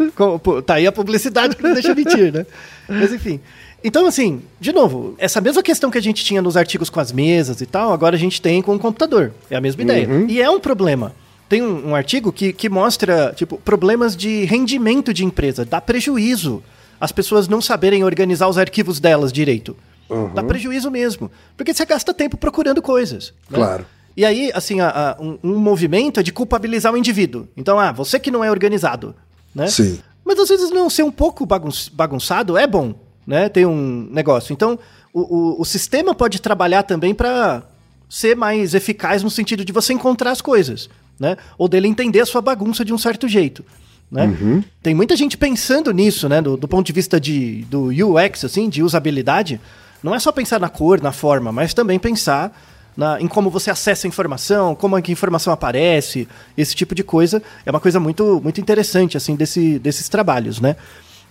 [0.66, 2.46] Tá aí a publicidade que não deixa mentir, né?
[2.90, 3.40] Mas enfim.
[3.84, 7.12] Então, assim, de novo, essa mesma questão que a gente tinha nos artigos com as
[7.12, 9.34] mesas e tal, agora a gente tem com o computador.
[9.50, 10.08] É a mesma ideia.
[10.08, 10.26] Uhum.
[10.28, 11.14] E é um problema.
[11.50, 16.64] Tem um, um artigo que, que mostra, tipo, problemas de rendimento de empresa, dá prejuízo
[17.04, 19.76] as pessoas não saberem organizar os arquivos delas direito.
[20.10, 20.34] Uhum.
[20.34, 21.30] Dá prejuízo mesmo.
[21.58, 23.34] Porque você gasta tempo procurando coisas.
[23.50, 23.58] Né?
[23.58, 23.86] Claro.
[24.16, 27.46] E aí, assim, a, a, um, um, movimento é de culpabilizar o indivíduo.
[27.58, 29.14] Então, ah, você que não é organizado,
[29.54, 29.68] né?
[29.68, 30.00] Sim.
[30.24, 33.50] Mas às vezes não ser um pouco bagunçado é bom, né?
[33.50, 34.54] Tem um negócio.
[34.54, 34.78] Então,
[35.14, 37.64] o, o, o sistema pode trabalhar também para
[38.10, 41.38] ser mais eficaz no sentido de você encontrar as coisas, né?
[41.58, 43.64] Ou dele entender a sua bagunça de um certo jeito.
[44.12, 44.26] Né?
[44.26, 44.64] Uhum.
[44.84, 46.40] Tem muita gente pensando nisso, né?
[46.40, 49.60] Do, do, ponto de vista de, do UX, assim, de usabilidade.
[50.04, 52.56] Não é só pensar na cor, na forma, mas também pensar
[52.96, 56.94] na, em como você acessa a informação, como é que a informação aparece, esse tipo
[56.94, 57.42] de coisa.
[57.66, 60.76] É uma coisa muito, muito interessante, assim, desse, desses trabalhos, né?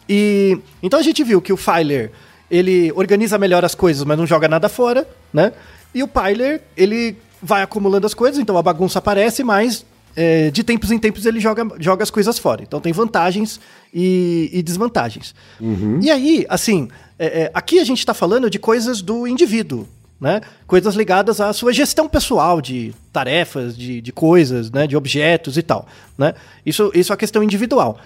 [0.09, 2.11] E então a gente viu que o Filer
[2.51, 5.53] ele organiza melhor as coisas, mas não joga nada fora, né?
[5.95, 9.85] E o Pyler, ele vai acumulando as coisas, então a bagunça aparece, mas
[10.15, 12.63] é, de tempos em tempos ele joga, joga as coisas fora.
[12.63, 13.59] Então tem vantagens
[13.93, 15.35] e, e desvantagens.
[15.61, 15.99] Uhum.
[16.03, 16.89] E aí, assim,
[17.19, 19.89] é, é, aqui a gente está falando de coisas do indivíduo.
[20.21, 20.41] Né?
[20.69, 24.87] Coisas ligadas à sua gestão pessoal de tarefas, de, de coisas, né?
[24.87, 25.85] de objetos e tal.
[26.17, 26.33] Né?
[26.65, 27.99] Isso, isso é a questão individual.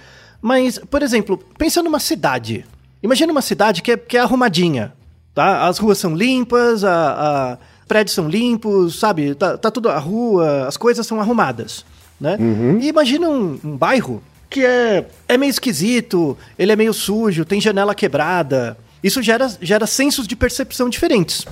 [0.46, 2.64] Mas, por exemplo, pensa numa cidade.
[3.02, 4.92] Imagina uma cidade que é, que é arrumadinha.
[5.34, 5.66] Tá?
[5.66, 9.34] As ruas são limpas, a, a prédios são limpos, sabe?
[9.34, 11.84] Tá, tá tudo a rua, as coisas são arrumadas
[12.20, 12.36] né?
[12.38, 12.78] Uhum.
[12.80, 17.60] E imagina um, um, bairro que é, é meio esquisito, ele é meio sujo, tem
[17.60, 18.76] janela quebrada.
[19.02, 21.44] Isso gera, gera sensos de percepção diferentes,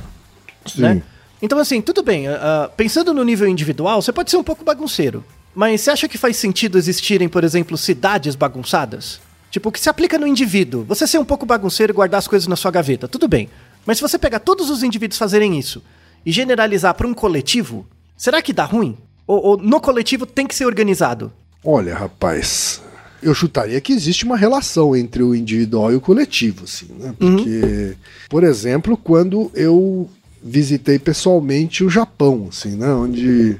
[0.67, 0.83] Sim.
[0.83, 1.03] né?
[1.43, 5.23] Então, assim, tudo bem, uh, pensando no nível individual, você pode ser um pouco bagunceiro.
[5.55, 9.21] Mas você acha que faz sentido existirem, por exemplo, cidades bagunçadas?
[9.51, 10.85] Tipo, o que se aplica no indivíduo?
[10.85, 13.49] Você ser um pouco bagunceiro e guardar as coisas na sua gaveta, tudo bem.
[13.87, 15.83] Mas se você pegar todos os indivíduos fazerem isso
[16.27, 17.87] e generalizar para um coletivo,
[18.17, 18.97] será que dá ruim?
[19.27, 21.33] Ou, ou no coletivo tem que ser organizado?
[21.65, 22.83] Olha, rapaz,
[23.23, 27.15] eu chutaria que existe uma relação entre o individual e o coletivo, assim, né?
[27.21, 27.37] Uhum.
[27.37, 27.95] Porque, uhum.
[28.29, 30.11] por exemplo, quando eu
[30.43, 32.93] visitei pessoalmente o Japão, assim, né?
[32.93, 33.57] Onde,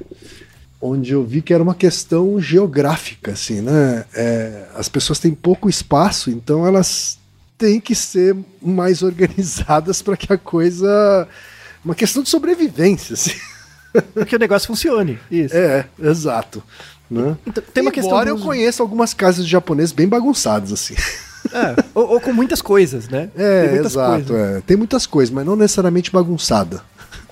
[0.81, 4.05] onde eu vi que era uma questão geográfica, assim, né?
[4.13, 7.17] É, as pessoas têm pouco espaço, então elas
[7.57, 11.27] têm que ser mais organizadas para que a coisa.
[11.83, 13.33] Uma questão de sobrevivência, assim.
[14.13, 15.19] Para que o negócio funcione.
[15.31, 15.55] Isso.
[15.55, 16.61] É, exato.
[17.09, 17.37] Né?
[17.45, 18.45] Então, tem uma questão Embora do eu uso.
[18.45, 20.95] conheça algumas casas de japonês bem bagunçadas, assim.
[21.53, 23.29] É, ou, ou com muitas coisas, né?
[23.37, 24.25] É, Tem exato.
[24.25, 24.57] coisas.
[24.57, 24.61] é.
[24.61, 26.81] Tem muitas coisas, mas não necessariamente bagunçada.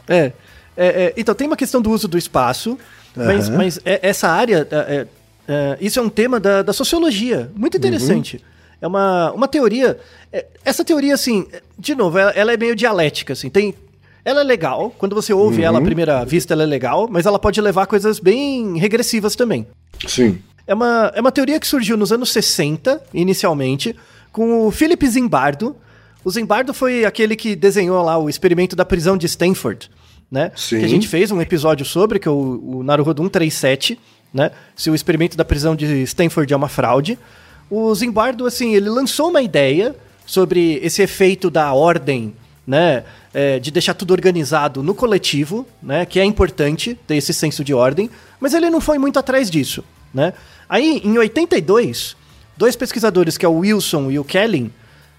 [0.08, 0.32] É.
[0.76, 2.78] É, é, então tem uma questão do uso do espaço,
[3.16, 3.58] mas, Aham.
[3.58, 5.08] mas é- essa área, é, é,
[5.48, 8.44] é, isso é um tema da, da sociologia, muito interessante.
[8.82, 9.98] É uma, uma teoria.
[10.32, 11.48] é, essa teoria, assim,
[11.80, 13.50] de novo, ela, ela é meio dialética, assim.
[13.50, 13.74] Tem,
[14.26, 17.40] ela é legal, quando você ouve ela à primeira vista, ela é legal, mas ela
[17.40, 19.66] pode levar a coisas bem regressivas também.
[20.08, 20.40] Sim.
[20.66, 23.96] É uma, é uma teoria que surgiu nos anos 60, inicialmente,
[24.32, 25.76] com o Philip Zimbardo.
[26.24, 29.92] O Zimbardo foi aquele que desenhou lá o experimento da prisão de Stanford,
[30.32, 30.52] né?
[30.56, 30.80] Sim.
[30.80, 34.00] Que a gente fez um episódio sobre, que é o, o Naruhodo 137,
[34.34, 34.52] né?
[34.76, 37.18] Se o experimento da prisão de Stanford é uma fraude.
[37.70, 42.34] O Zimbardo, assim, ele lançou uma ideia sobre esse efeito da ordem,
[42.66, 43.04] né?
[43.34, 46.06] é, de deixar tudo organizado no coletivo, né?
[46.06, 48.10] Que é importante ter esse senso de ordem,
[48.40, 49.84] mas ele não foi muito atrás disso,
[50.14, 50.34] né?
[50.70, 52.16] Aí, em 82,
[52.56, 54.72] dois pesquisadores, que é o Wilson e o Kelly,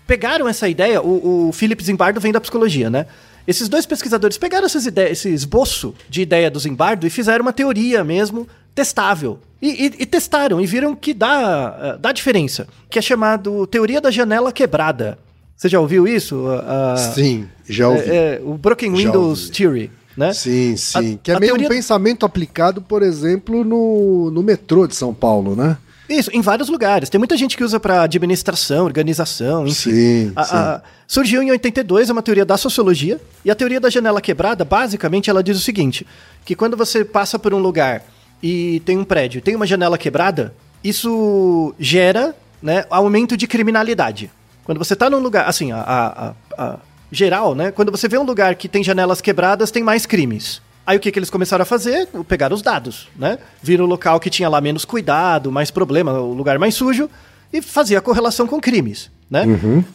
[0.06, 3.06] pegaram essa ideia, o, o Philip Zimbardo vem da psicologia, né?
[3.46, 7.52] Esses dois pesquisadores pegaram essas ideias, esse esboço de ideia do Zimbardo e fizeram uma
[7.52, 9.38] teoria mesmo testável.
[9.60, 14.00] E, e- e testaram e viram que dá, eh, dá diferença, que é chamado teoria
[14.00, 15.18] da janela quebrada.
[15.56, 16.46] Você já ouviu isso?
[16.66, 18.10] A- Sim, já ouvi.
[18.10, 19.48] é, é, o Broken Windows.
[19.50, 20.32] Theory, né?
[20.32, 21.14] Sim, sim.
[21.14, 25.14] A- que é meio teoria- um pensamento aplicado, por exemplo, no, no metrô de São
[25.14, 25.76] Paulo, né?
[26.08, 27.08] Isso, em vários lugares.
[27.08, 29.90] Tem muita gente que usa para administração, organização, enfim.
[29.90, 30.56] Sim, A- sim.
[30.56, 34.64] a- surgiu em 82, é uma teoria da sociologia, e a teoria da janela quebrada,
[34.64, 36.06] basicamente, ela diz o seguinte,
[36.44, 38.02] que quando você passa por um lugar
[38.42, 44.30] e tem um prédio, tem uma janela quebrada, isso gera, né, aumento de criminalidade.
[44.64, 46.78] Quando você tá num lugar, assim, a- a-
[47.10, 50.60] geral, né, quando você vê um lugar que tem janelas quebradas, tem mais crimes.
[50.86, 52.08] Aí o que, que eles começaram a fazer?
[52.28, 53.38] Pegaram os dados, né?
[53.62, 57.08] Viram o local que tinha lá menos cuidado, mais problema, o lugar mais sujo,
[57.52, 59.44] e fazia a correlação com crimes, né?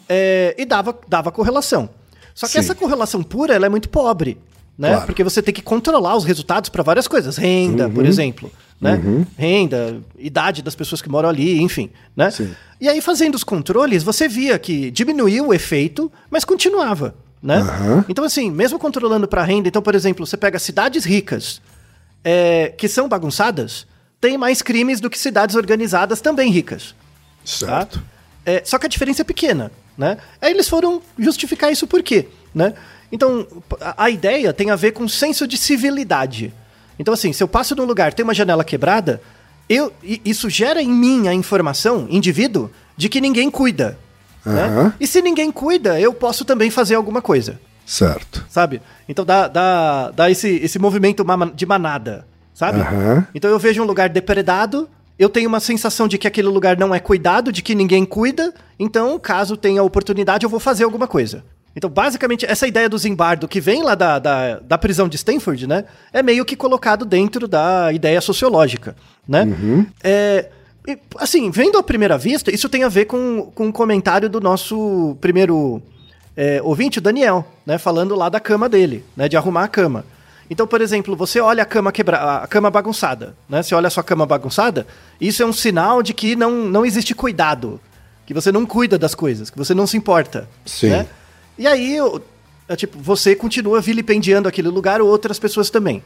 [0.08, 1.90] É, e dava, dava correlação.
[2.34, 2.60] Só que Sim.
[2.60, 4.38] essa correlação pura, ela é muito pobre,
[4.78, 4.92] né?
[4.92, 5.06] Claro.
[5.06, 7.38] Porque você tem que controlar os resultados para várias coisas.
[7.38, 8.50] Renda, por exemplo,
[8.80, 9.00] né?
[9.38, 12.32] Renda, idade das pessoas que moram ali, enfim, né?
[12.32, 12.50] Sim.
[12.80, 17.58] E aí, fazendo os controles, você via que diminuiu o efeito, mas continuava, né?
[17.58, 18.06] Aham.
[18.10, 21.62] Então, assim, mesmo controlando para renda, então, por exemplo, você pega cidades ricas
[22.24, 23.88] é, que são bagunçadas,
[24.20, 26.94] tem mais crimes do que cidades organizadas também ricas.
[27.42, 27.46] Tá?
[27.46, 28.02] Certo.
[28.46, 30.18] É, só que a diferença é pequena, né?
[30.42, 32.74] Aí eles foram justificar isso por quê, né?
[33.12, 33.48] Então,
[33.80, 36.54] a, a ideia tem a ver com senso de civilidade.
[36.98, 39.22] Então, assim, se eu passo num lugar, tem uma janela quebrada,
[39.70, 43.98] eu, isso gera em mim a informação, indivíduo, de que ninguém cuida.
[44.46, 44.64] Né?
[44.66, 44.94] Aham.
[45.00, 48.46] E se ninguém cuida, eu posso também fazer alguma coisa Certo.
[48.50, 48.82] sabe?
[49.08, 51.26] Então dá, dá, dá esse, esse movimento
[51.56, 52.80] de manada, sabe?
[52.82, 53.28] Aham.
[53.34, 56.94] Então eu vejo um lugar depredado, eu tenho uma sensação de que aquele lugar não
[56.94, 61.44] é cuidado, de que ninguém cuida, então caso tenha oportunidade eu vou fazer alguma coisa.
[61.76, 65.68] Então, basicamente, essa ideia do Zimbardo, que vem lá da, da, da prisão de Stanford,
[65.68, 65.86] né?
[66.12, 68.96] É meio que colocado dentro da ideia sociológica,
[69.28, 69.48] né?
[70.04, 70.50] É,
[70.94, 74.40] e, assim, vendo à primeira vista, isso tem a ver com, com um comentário do
[74.42, 75.82] nosso primeiro
[76.36, 80.06] é, ouvinte, o Daniel, né, falando lá da cama dele, né, de arrumar a cama.
[80.50, 83.62] Então, por exemplo, você olha a cama quebra a cama bagunçada, né?
[83.62, 84.88] Você olha a sua cama bagunçada,
[85.22, 87.80] isso é um sinal de que não, não existe cuidado,
[88.26, 90.90] que você não cuida das coisas, que você não se importa, Sim.
[90.90, 91.08] né?
[91.56, 92.24] E aí, eu-
[92.68, 96.02] é tipo, você continua vilipendiando aquele lugar ou outras pessoas também.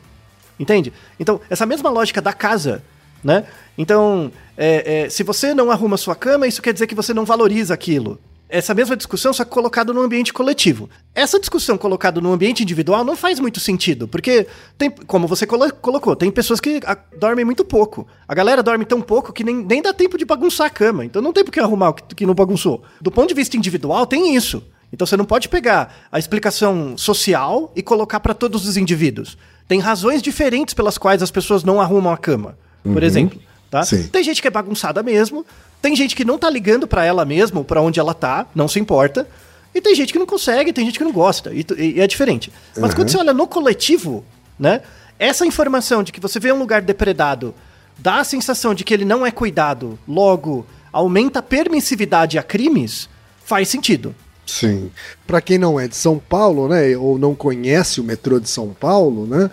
[0.59, 0.91] Entende?
[1.19, 2.83] Então, essa mesma lógica da casa,
[3.23, 3.45] né?
[3.77, 7.25] Então, é, é, se você não arruma sua cama, isso quer dizer que você não
[7.25, 8.19] valoriza aquilo.
[8.49, 10.87] Essa mesma discussão, só que colocado no ambiente coletivo.
[11.15, 14.45] Essa discussão colocada no ambiente individual não faz muito sentido, porque,
[14.77, 18.05] tem, como você colo- colocou, tem pessoas que ah, dormem muito pouco.
[18.27, 21.03] A galera dorme tão pouco que nem, nem dá tempo de bagunçar a cama.
[21.03, 22.83] Então não tem por que arrumar o que, que não bagunçou.
[23.01, 24.63] Do ponto de vista individual, tem isso.
[24.91, 29.35] Então você não pode pegar a explicação social e colocar para todos os indivíduos.
[29.67, 33.39] Tem razões diferentes pelas quais as pessoas não arrumam a cama, por exemplo.
[33.69, 33.83] Tá?
[33.83, 34.07] Sim.
[34.07, 35.45] Tem gente que é bagunçada mesmo,
[35.81, 38.67] tem gente que não tá ligando para ela mesma ou pra onde ela tá, não
[38.67, 39.27] se importa.
[39.73, 42.51] E tem gente que não consegue, tem gente que não gosta, e, e é diferente.
[42.77, 44.23] Mas quando você olha no coletivo,
[44.59, 44.81] né?
[45.17, 47.53] Essa informação de que você vê um lugar depredado
[47.97, 53.09] dá a sensação de que ele não é cuidado, logo aumenta a permissividade a crimes,
[53.43, 54.13] faz sentido.
[54.45, 54.91] Sim.
[55.25, 58.69] Para quem não é de São Paulo, né, ou não conhece o metrô de São
[58.69, 59.49] Paulo, né,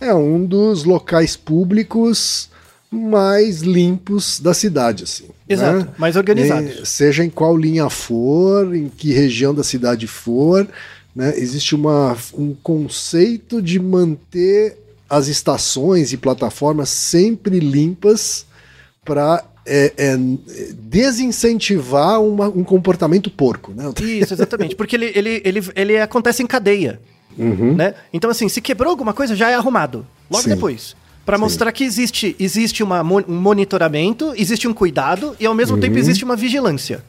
[0.00, 2.50] é um dos locais públicos
[2.92, 5.24] mais limpos da cidade, assim.
[5.48, 5.88] Exato, né?
[5.96, 6.80] mais organizados.
[6.82, 10.68] E, seja em qual linha for, em que região da cidade for,
[11.16, 11.32] né?
[11.36, 14.76] Existe uma, um conceito de manter
[15.08, 18.46] as estações e plataformas sempre limpas
[19.04, 20.16] para é, é,
[20.74, 23.90] desincentivar uma, um comportamento porco, né?
[24.00, 24.74] Isso, exatamente.
[24.74, 27.00] Porque ele, ele, ele, ele acontece em cadeia.
[27.38, 27.74] Uhum.
[27.74, 27.94] Né?
[28.12, 30.06] Então, assim, se quebrou alguma coisa, já é arrumado.
[30.30, 30.50] Logo Sim.
[30.50, 30.94] depois.
[31.24, 35.96] Para mostrar que existe, existe uma, um monitoramento, existe um cuidado e, ao mesmo tempo,
[35.98, 37.04] existe uma vigilância.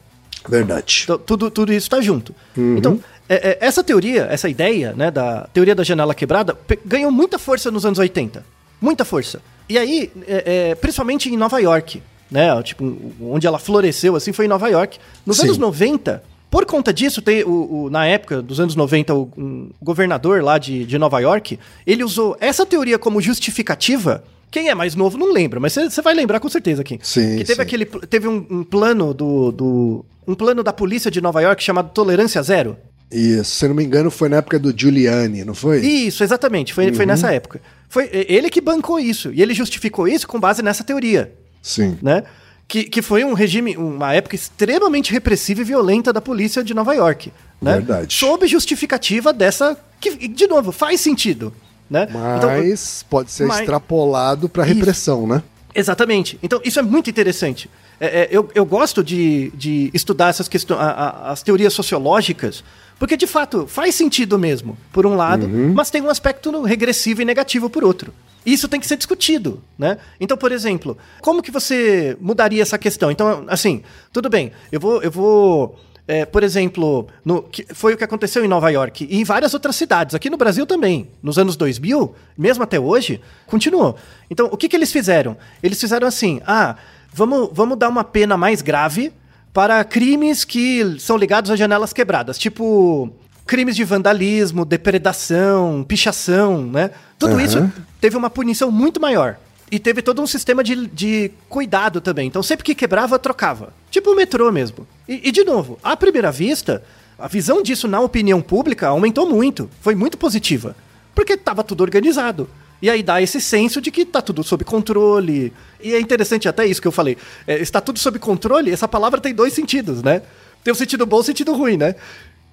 [0.48, 1.00] Verdade.
[1.04, 2.34] Então, tudo, tudo isso está junto.
[2.56, 2.76] Uhum.
[2.76, 7.38] Então, é- é, essa teoria, essa ideia, né, da teoria da janela quebrada, ganhou muita
[7.38, 8.44] força nos anos 80.
[8.80, 9.40] Muita força.
[9.68, 14.44] E aí, é, é, principalmente em Nova York, né, tipo, onde ela floresceu, assim, foi
[14.44, 14.98] em Nova York.
[15.24, 15.44] Nos Sim.
[15.46, 16.22] anos 90,
[16.54, 20.56] por conta disso, tem o, o- na época dos anos 90, o um governador lá
[20.56, 24.22] de, de Nova York, ele usou essa teoria como justificativa.
[24.52, 27.00] Quem é mais novo não lembra, mas você vai lembrar com certeza aqui.
[27.02, 27.60] Sim, que teve sim.
[27.62, 31.90] aquele teve um, um plano do, do um plano da polícia de Nova York chamado
[31.90, 32.76] Tolerância Zero.
[33.10, 35.80] Isso, se não me engano, foi na época do Giuliani, não foi?
[35.84, 37.60] Isso, exatamente, foi, foi nessa época.
[37.88, 41.98] Foi ele que bancou isso e ele justificou isso com base nessa teoria, Sim.
[42.00, 42.22] né?
[42.66, 46.94] Que, que foi um regime, uma época extremamente repressiva e violenta da polícia de Nova
[46.94, 47.74] York, né?
[47.74, 48.14] Verdade.
[48.14, 51.52] Sob justificativa dessa que de novo faz sentido,
[51.88, 52.06] né?
[52.38, 54.74] Então, Mas pode ser mas- extrapolado para Isso.
[54.74, 55.42] repressão, né?
[55.74, 56.38] Exatamente.
[56.42, 57.68] Então, isso é muito interessante.
[58.00, 62.64] É, é, eu, eu gosto de, de estudar essas questões, as teorias sociológicas,
[62.98, 67.24] porque de fato faz sentido mesmo, por um lado, mas tem um aspecto regressivo e
[67.24, 68.12] negativo por outro.
[68.44, 69.96] Isso tem que ser discutido, né?
[70.20, 73.10] Então, por exemplo, como que você mudaria essa questão?
[73.10, 77.96] Então, assim, tudo bem, eu vou, eu vou, é, por exemplo, no, que foi o
[77.96, 81.38] que aconteceu em Nova York e em várias outras cidades, aqui no Brasil também, nos
[81.38, 83.96] anos 2000, mesmo até hoje, continuou.
[84.28, 85.38] Então, o que, que eles fizeram?
[85.62, 86.76] Eles fizeram assim: ah,
[87.12, 89.10] vamos, vamos dar uma pena mais grave
[89.54, 93.10] para crimes que são ligados a janelas quebradas, tipo
[93.46, 96.90] crimes de vandalismo, depredação, pichação, né?
[97.18, 97.42] Tudo Aham.
[97.42, 99.38] isso teve uma punição muito maior.
[99.70, 102.26] E teve todo um sistema de, de cuidado também.
[102.26, 103.72] Então, sempre que quebrava, trocava.
[103.90, 104.86] Tipo o metrô mesmo.
[105.08, 106.82] E, e, de novo, à primeira vista,
[107.18, 109.68] a visão disso na opinião pública aumentou muito.
[109.80, 110.76] Foi muito positiva.
[111.14, 112.48] Porque estava tudo organizado.
[112.84, 115.54] E aí dá esse senso de que está tudo sob controle.
[115.82, 117.16] E é interessante até isso que eu falei.
[117.46, 120.20] É, está tudo sob controle, essa palavra tem dois sentidos, né?
[120.62, 121.94] Tem o sentido bom e o sentido ruim, né?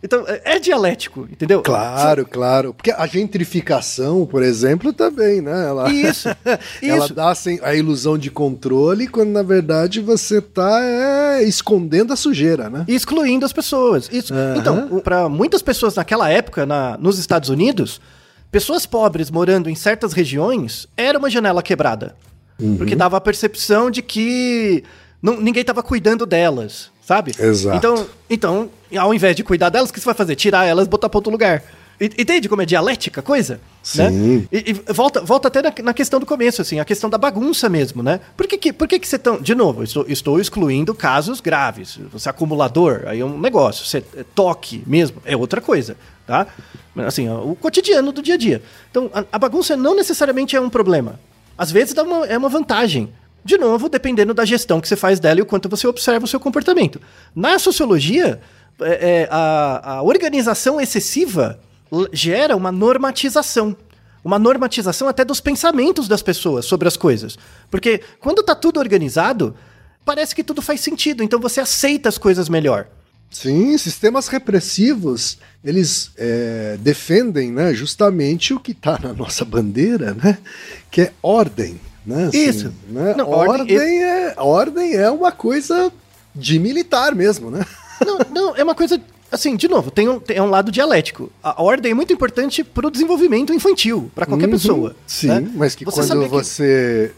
[0.02, 1.62] Então, é é dialético, entendeu?
[1.62, 2.74] Claro, claro.
[2.74, 5.68] Porque a gentrificação, por exemplo, também, né?
[5.68, 6.30] Ela, Isso,
[6.82, 7.14] ela isso.
[7.14, 12.86] dá assim, a ilusão de controle quando na verdade você está escondendo a sujeira, né?
[12.88, 14.10] excluindo as pessoas.
[14.10, 14.34] Isso.
[14.58, 18.00] Então, para muitas pessoas naquela época, na, nos Estados Unidos,
[18.52, 22.16] pessoas pobres morando em certas regiões era uma janela quebrada.
[22.60, 22.78] Uhum.
[22.78, 24.84] Porque dava a percepção de que
[25.22, 27.32] não- ninguém estava cuidando delas, sabe?
[27.40, 27.78] Exato.
[27.78, 30.36] Então, então, ao invés de cuidar delas, o que você vai fazer?
[30.36, 31.64] Tirar elas e botar para outro lugar.
[32.04, 33.62] Entende como é dialética a coisa?
[33.84, 34.10] Sim.
[34.10, 34.48] Né?
[34.52, 37.70] E, e volta, volta até na, na questão do começo, assim, a questão da bagunça
[37.70, 38.20] mesmo, né?
[38.36, 39.40] Por que, que, por que, que você tão.
[39.40, 42.00] De novo, estou, estou excluindo casos graves.
[42.12, 43.86] Você é acumulador, aí é um negócio.
[43.86, 46.48] Você é toque mesmo, é outra coisa, tá?
[47.06, 48.64] Assim, o cotidiano do dia a dia.
[48.90, 51.20] Então, a, a bagunça não necessariamente é um problema.
[51.56, 53.14] Às vezes dá uma, é uma vantagem.
[53.46, 56.28] De novo, dependendo da gestão que você faz dela e o quanto você observa o
[56.28, 57.00] seu comportamento.
[57.36, 58.42] Na sociologia,
[58.82, 61.60] é, é, a, a organização excessiva
[62.12, 63.76] gera uma normatização.
[64.24, 67.38] Uma normatização até dos pensamentos das pessoas sobre as coisas.
[67.72, 69.56] Porque quando tá tudo organizado,
[70.06, 72.88] parece que tudo faz sentido, então você aceita as coisas melhor.
[73.32, 80.38] Sim, sistemas repressivos, eles é, defendem né, justamente o que está na nossa bandeira, né?
[80.92, 81.80] Que é ordem.
[82.06, 82.74] Né, assim, Isso.
[82.90, 83.14] Né?
[83.16, 85.92] Não, ordem, ordem- é, ordem é uma coisa
[86.36, 87.66] de militar mesmo, né?
[88.06, 89.00] Não, não, é uma coisa.
[89.32, 91.32] Assim, de novo, tem um, tem um lado dialético.
[91.42, 94.96] A ordem é muito importante para o desenvolvimento infantil, para qualquer Uhum, pessoa.
[95.08, 95.52] Sim, né?
[95.56, 97.12] mas que Você quando que- você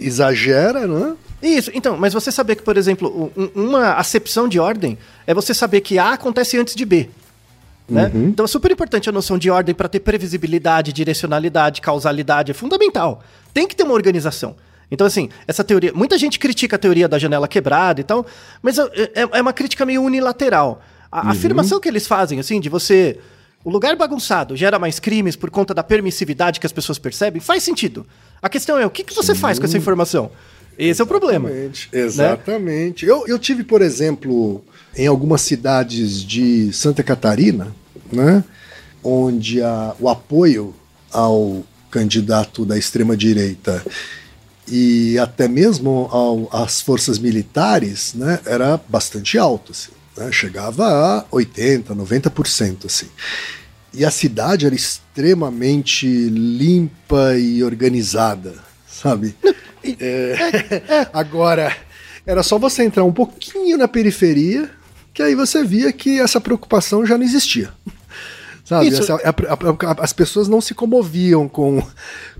[0.00, 1.14] exagera, né?
[1.42, 5.54] Isso, então, mas você saber que, por exemplo, um- uma acepção de ordem é você
[5.54, 7.08] saber que A acontece antes de B.
[7.88, 8.10] Né?
[8.14, 8.28] Uhum.
[8.28, 13.22] Então é super importante a noção de ordem para ter previsibilidade, direcionalidade, causalidade, é fundamental.
[13.54, 14.54] Tem que ter uma organização.
[14.92, 15.92] Então, assim, essa teoria.
[15.94, 18.26] Muita gente critica a teoria da janela quebrada e tal,
[18.62, 18.82] mas é,
[19.14, 20.82] é- é uma crítica meio unilateral.
[21.10, 21.30] A Uhum.
[21.30, 23.18] afirmação que eles fazem, assim, de você.
[23.64, 27.62] O lugar bagunçado gera mais crimes por conta da permissividade que as pessoas percebem, faz
[27.62, 28.06] sentido.
[28.40, 30.30] A questão é o que, que você faz com essa informação?
[30.78, 31.50] Esse é o problema.
[31.50, 31.88] Exatamente.
[31.92, 33.06] Exatamente.
[33.06, 34.64] Eu, eu tive, por exemplo,
[34.96, 37.74] em algumas cidades de Santa Catarina,
[38.10, 38.42] né,
[39.04, 40.74] onde a- o apoio
[41.12, 43.84] ao candidato da extrema-direita
[44.66, 49.90] e até mesmo ao, as forças militares, né, era bastante alto, assim,
[50.20, 53.08] né, chegava a 80, 90%, assim.
[53.92, 58.54] E a cidade era extremamente limpa e organizada,
[58.86, 59.34] sabe?
[59.98, 60.36] É,
[61.12, 61.76] agora,
[62.24, 64.70] era só você entrar um pouquinho na periferia,
[65.12, 67.72] que aí você via que essa preocupação já não existia.
[68.70, 68.86] Sabe?
[68.86, 71.82] Essa, a, a, a, as pessoas não se comoviam com,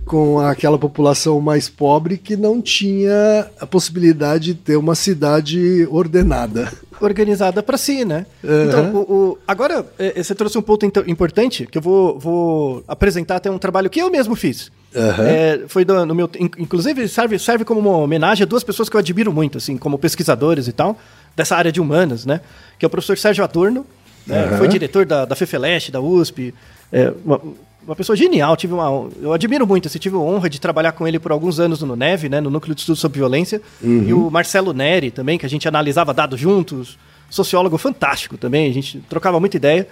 [0.06, 6.72] com aquela população mais pobre que não tinha a possibilidade de ter uma cidade ordenada.
[7.00, 8.26] Organizada para si, né?
[8.44, 8.64] Uhum.
[8.64, 13.34] Então, o, o, agora, é, você trouxe um ponto importante que eu vou, vou apresentar
[13.34, 14.70] até um trabalho que eu mesmo fiz.
[14.94, 15.24] Uhum.
[15.24, 18.94] É, foi do, no meu, inclusive serve, serve como uma homenagem a duas pessoas que
[18.94, 20.96] eu admiro muito, assim, como pesquisadores e tal,
[21.34, 22.40] dessa área de humanas, né?
[22.78, 23.84] Que é o professor Sérgio Adorno,
[24.30, 24.50] né?
[24.50, 24.58] Uhum.
[24.58, 26.54] Foi diretor da, da FEFELESH, da USP.
[26.92, 27.40] É, uma,
[27.86, 28.56] uma, pessoa genial.
[28.56, 29.88] Tive uma, eu admiro muito.
[29.88, 32.50] Assim, tive a honra de trabalhar com ele por alguns anos no NEV, né, no
[32.50, 33.60] Núcleo de Estudos sobre Violência.
[33.82, 34.04] Uhum.
[34.06, 36.98] E o Marcelo Neri também, que a gente analisava dados juntos.
[37.28, 38.68] Sociólogo fantástico também.
[38.70, 39.86] A gente trocava muita ideia.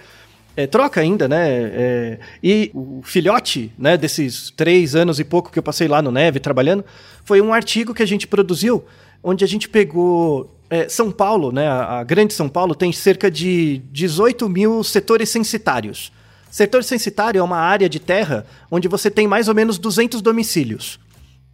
[0.57, 1.47] É, troca ainda, né?
[1.49, 6.11] É, e o filhote, né, desses três anos e pouco que eu passei lá no
[6.11, 6.83] Neve trabalhando,
[7.23, 8.83] foi um artigo que a gente produziu,
[9.23, 13.29] onde a gente pegou é, São Paulo, né, a, a, grande São Paulo, tem cerca
[13.29, 16.11] de 18 mil setores censitários.
[16.51, 20.99] Setor censitário é uma área de terra onde você tem mais ou menos 200 domicílios.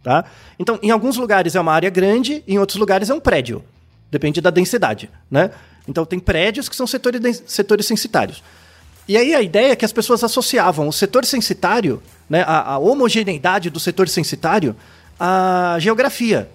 [0.02, 0.24] Tá?
[0.58, 3.64] Então, em alguns lugares é uma área grande, em outros lugares é um prédio.
[4.10, 5.10] Depende da densidade.
[5.30, 5.50] Né?
[5.88, 8.42] Então, tem prédios que são setores, setores censitários.
[9.08, 12.78] E aí a ideia é que as pessoas associavam o setor censitário, né, a, a
[12.78, 14.74] homogeneidade do setor censitário,
[15.18, 16.50] à geografia.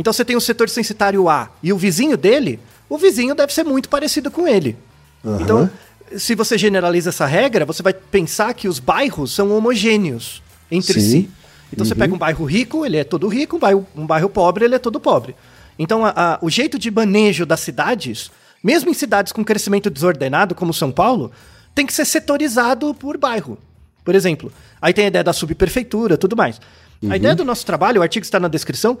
[0.00, 3.64] Então você tem o setor censitário A e o vizinho dele, o vizinho deve ser
[3.64, 4.74] muito parecido com ele.
[5.22, 5.40] Uhum.
[5.42, 5.70] Então,
[6.16, 11.10] se você generaliza essa regra, você vai pensar que os bairros são homogêneos entre Sim.
[11.10, 11.30] si.
[11.70, 11.88] Então uhum.
[11.90, 14.74] você pega um bairro rico, ele é todo rico, um bairro, um bairro pobre, ele
[14.74, 15.36] é todo pobre.
[15.78, 18.30] Então a, a, o jeito de manejo das cidades,
[18.64, 21.30] mesmo em cidades com crescimento desordenado, como São Paulo,
[21.74, 23.58] tem que ser setorizado por bairro.
[24.02, 26.58] Por exemplo, aí tem a ideia da subprefeitura, tudo mais.
[27.02, 27.12] Uhum.
[27.12, 28.98] A ideia do nosso trabalho, o artigo está na descrição,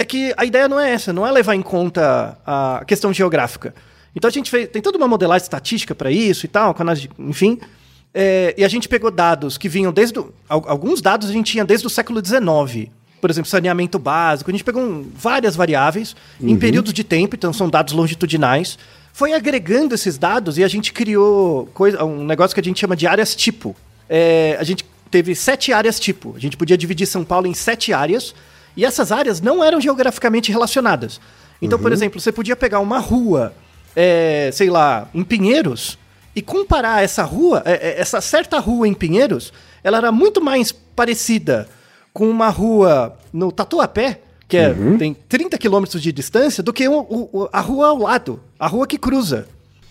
[0.00, 3.74] é que a ideia não é essa, não é levar em conta a questão geográfica.
[4.16, 6.74] Então a gente fez, tem toda uma modelagem estatística para isso e tal,
[7.18, 7.58] enfim.
[8.14, 10.14] É, e a gente pegou dados que vinham desde.
[10.14, 12.88] Do, alguns dados a gente tinha desde o século XIX.
[13.20, 14.50] Por exemplo, saneamento básico.
[14.50, 16.48] A gente pegou um, várias variáveis uhum.
[16.48, 18.78] em períodos de tempo, então são dados longitudinais.
[19.12, 22.96] Foi agregando esses dados e a gente criou coisa, um negócio que a gente chama
[22.96, 23.76] de áreas tipo.
[24.08, 26.34] É, a gente teve sete áreas tipo.
[26.34, 28.34] A gente podia dividir São Paulo em sete áreas
[28.76, 31.20] e essas áreas não eram geograficamente relacionadas.
[31.60, 31.82] Então, uhum.
[31.82, 33.52] por exemplo, você podia pegar uma rua,
[33.94, 35.98] é, sei lá, em Pinheiros,
[36.34, 39.52] e comparar essa rua, é, é, essa certa rua em Pinheiros,
[39.82, 41.68] ela era muito mais parecida
[42.12, 44.98] com uma rua no Tatuapé, que é, uhum.
[44.98, 48.86] tem 30 quilômetros de distância, do que o, o, a rua ao lado, a rua
[48.86, 49.46] que cruza.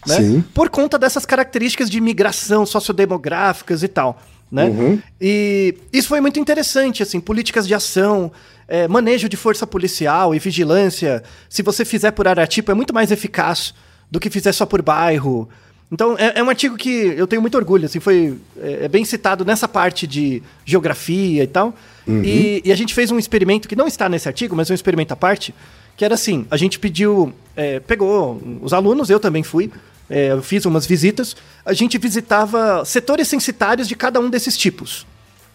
[0.05, 0.15] Né?
[0.15, 0.43] Sim.
[0.53, 4.21] Por conta dessas características de migração sociodemográficas e tal.
[4.51, 4.65] Né?
[4.65, 5.01] Uhum.
[5.21, 8.31] E isso foi muito interessante, assim, políticas de ação,
[8.69, 12.93] é, manejo de força policial e vigilância, se você fizer por área tipo, é muito
[12.93, 13.73] mais eficaz
[14.09, 15.49] do que fizer só por bairro.
[15.91, 19.03] Então, é, é um artigo que eu tenho muito orgulho, assim, foi é, é bem
[19.03, 21.73] citado nessa parte de geografia e tal.
[22.07, 22.23] Uhum.
[22.23, 25.13] E, e, a gente fez um experimento que não está nesse artigo, mas um experimento
[25.13, 25.53] à parte,
[25.97, 29.71] que era assim, a gente pediu, é, pegou os alunos, eu também fui,
[30.07, 35.07] é, eu fiz umas visitas, a gente visitava setores censitários de cada um desses tipos,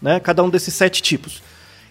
[0.03, 0.19] né?
[0.19, 1.43] Cada um desses sete tipos.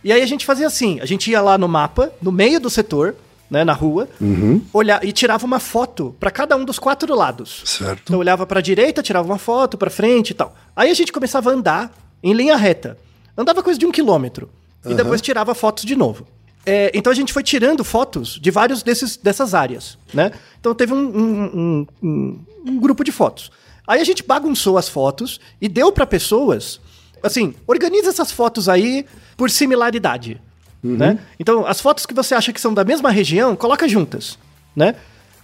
[0.04, 2.70] E aí a gente fazia assim: a gente ia lá no mapa, no meio do
[2.70, 3.16] setor,
[3.49, 4.62] né, na rua, uhum.
[4.74, 7.62] olhar, e tirava uma foto para cada um dos quatro lados.
[7.66, 8.01] Certo.
[8.04, 10.56] Então olhava para a direita, tirava uma foto, para frente e tal.
[10.76, 12.97] Aí a gente começava a andar em linha reta.
[13.38, 14.49] Andava coisa de um quilômetro.
[14.84, 14.91] Uhum.
[14.91, 16.28] E depois tirava fotos de novo.
[16.66, 20.32] É, então a gente foi tirando fotos de vários desses, dessas áreas, né?
[20.60, 23.51] Então teve um, um, um, um grupo de fotos.
[23.86, 26.80] Aí a gente bagunçou as fotos e deu para pessoas,
[27.24, 29.05] assim, organiza essas fotos aí
[29.36, 30.39] por similaridade.
[30.84, 30.97] Uhum.
[30.97, 31.19] Né?
[31.39, 34.38] Então, as fotos que você acha que são da mesma região, coloca juntas.
[34.76, 34.95] Né?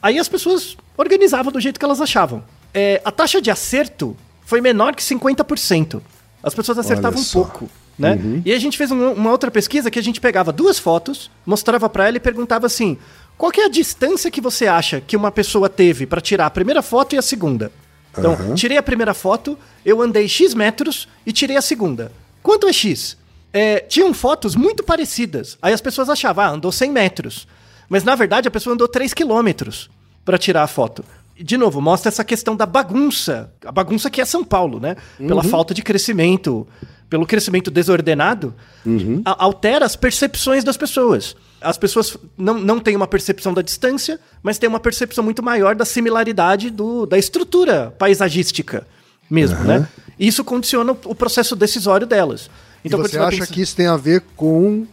[0.01, 2.43] Aí as pessoas organizavam do jeito que elas achavam.
[2.73, 4.15] É, a taxa de acerto
[4.45, 6.01] foi menor que 50%.
[6.43, 7.69] As pessoas acertavam um pouco.
[7.97, 8.13] Né?
[8.13, 8.41] Uhum.
[8.45, 11.89] E a gente fez um, uma outra pesquisa que a gente pegava duas fotos, mostrava
[11.89, 12.97] para ela e perguntava assim:
[13.37, 16.81] qual é a distância que você acha que uma pessoa teve para tirar a primeira
[16.81, 17.71] foto e a segunda?
[18.19, 18.55] Então, uhum.
[18.55, 22.11] tirei a primeira foto, eu andei X metros e tirei a segunda.
[22.43, 23.17] Quanto é X?
[23.51, 25.57] é, tinham fotos muito parecidas.
[25.61, 27.47] Aí as pessoas achavam, ah, andou 100 metros.
[27.87, 29.89] Mas na verdade a pessoa andou 3 quilômetros
[30.23, 31.03] para tirar a foto.
[31.39, 33.51] De novo, mostra essa questão da bagunça.
[33.65, 34.97] A bagunça que é São Paulo, né?
[35.17, 35.49] Pela uhum.
[35.49, 36.67] falta de crescimento
[37.09, 38.53] pelo crescimento desordenado,
[39.25, 41.35] a- altera as percepções das pessoas.
[41.61, 45.75] As pessoas não, não têm uma percepção da distância, mas têm uma percepção muito maior
[45.75, 48.87] da similaridade do, da estrutura paisagística
[49.29, 49.87] mesmo, né?
[50.17, 52.49] E isso condiciona o, processo decisório delas.
[52.83, 54.87] Então, quando você acha pensar- que isso tem a ver com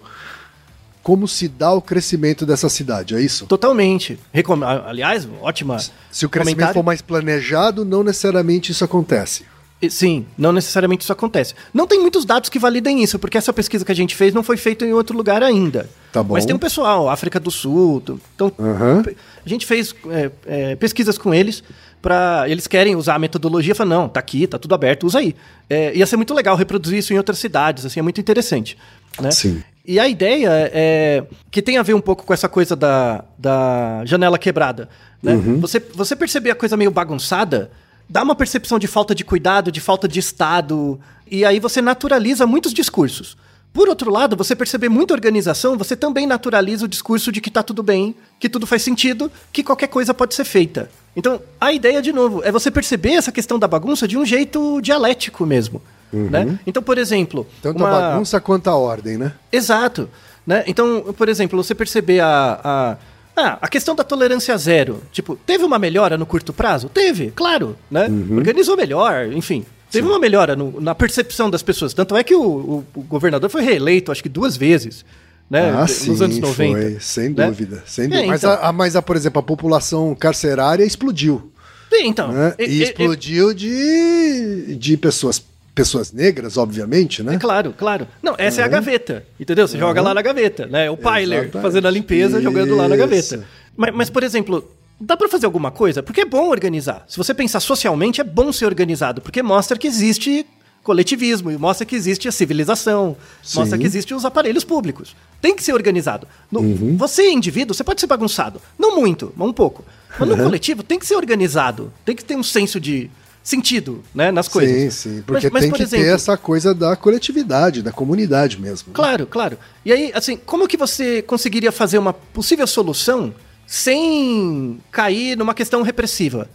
[1.02, 3.46] como se dá o crescimento dessa cidade, é isso?
[3.46, 4.18] Totalmente.
[4.32, 4.64] Recom...
[4.64, 5.78] Aliás, ótima.
[6.10, 6.74] Se o crescimento comentário.
[6.74, 9.44] for mais planejado, não necessariamente isso acontece.
[9.90, 11.54] Sim, não necessariamente isso acontece.
[11.72, 14.42] Não tem muitos dados que validem isso, porque essa pesquisa que a gente fez não
[14.42, 15.88] foi feita em outro lugar ainda.
[16.10, 16.32] Tá bom.
[16.32, 18.02] Mas tem um pessoal, África do Sul.
[18.34, 19.04] Então, Aham.
[19.44, 21.62] a gente fez é, é, pesquisas com eles
[22.00, 25.34] para eles querem usar a metodologia, falam, não, tá aqui, tá tudo aberto, usa aí.
[25.68, 28.78] É, ia ser muito legal reproduzir isso em outras cidades, assim, é muito interessante.
[29.20, 29.30] Né?
[29.30, 29.62] Sim.
[29.84, 34.02] E a ideia é que tem a ver um pouco com essa coisa da, da
[34.04, 34.88] janela quebrada.
[35.22, 35.34] Né?
[35.34, 35.60] Uhum.
[35.60, 37.70] Você, você perceber a coisa meio bagunçada,
[38.08, 40.98] dá uma percepção de falta de cuidado, de falta de Estado,
[41.30, 43.36] e aí você naturaliza muitos discursos.
[43.72, 47.62] Por outro lado, você perceber muita organização, você também naturaliza o discurso de que tá
[47.62, 50.88] tudo bem, que tudo faz sentido, que qualquer coisa pode ser feita.
[51.14, 54.80] Então, a ideia, de novo, é você perceber essa questão da bagunça de um jeito
[54.80, 55.82] dialético mesmo.
[56.12, 56.58] Né?
[56.66, 57.46] Então, por exemplo.
[57.60, 59.32] Tanto uma- a bagunça quanto a ordem, né?
[59.52, 60.08] Exato.
[60.46, 60.64] Né?
[60.66, 62.96] Então, por exemplo, você perceber a, a,
[63.36, 65.02] ah, a questão da tolerância zero.
[65.12, 66.88] Tipo, teve uma melhora no curto prazo?
[66.88, 67.76] Teve, claro.
[67.90, 68.08] Né?
[68.34, 69.64] Organizou melhor, enfim.
[69.90, 71.94] Teve uma melhora no- na percepção das pessoas.
[71.94, 75.04] Tanto é que o, o- o governador foi reeleito, acho que duas vezes.
[75.48, 75.70] Né?
[75.70, 76.54] ah, nos sim, anos 90.
[76.80, 77.46] foi, sem né?
[77.46, 78.26] dúvida, sem É, dúvida.
[78.26, 78.52] Mas, então.
[78.52, 81.52] a, a- mas a, por exemplo, a população carcerária explodiu.
[81.88, 82.52] Sim, Então, né?
[82.58, 85.40] e- E, e- explodiu de, de pessoas,
[85.76, 87.34] pessoas negras, obviamente, né?
[87.34, 88.08] É claro, claro.
[88.22, 89.68] Não, essa é a gaveta, entendeu?
[89.68, 90.90] Você joga lá na gaveta, né?
[90.90, 91.62] O Piler Exatamente.
[91.62, 93.04] fazendo a limpeza, jogando lá na Isso.
[93.06, 93.44] gaveta.
[93.76, 94.68] Mas, mas, por exemplo,
[94.98, 96.02] dá pra fazer alguma coisa?
[96.02, 97.04] Porque é bom organizar.
[97.06, 100.46] Se você pensar socialmente, é bom ser organizado, porque mostra que existe
[100.82, 103.58] coletivismo, e mostra que existe a civilização, Sim.
[103.58, 105.14] mostra que existem os aparelhos públicos.
[105.42, 106.26] Tem que ser organizado.
[106.50, 106.96] No- Uhum.
[106.96, 108.62] Você, indivíduo, você pode ser bagunçado.
[108.78, 109.84] Não muito, mas um pouco.
[110.18, 110.36] Mas Uhum.
[110.36, 111.92] no coletivo tem que ser organizado.
[112.04, 113.10] Tem que ter um senso de
[113.48, 114.74] sentido, né, nas coisas.
[114.76, 115.22] Sim, sim.
[115.24, 118.88] Porque Mas- mas, tem por que exemplo, ter essa coisa da coletividade, da comunidade mesmo.
[118.88, 118.94] né?
[118.94, 119.56] Claro, claro.
[119.84, 123.32] E aí, assim, como que você conseguiria fazer uma possível solução
[123.66, 126.48] sem cair numa questão repressiva,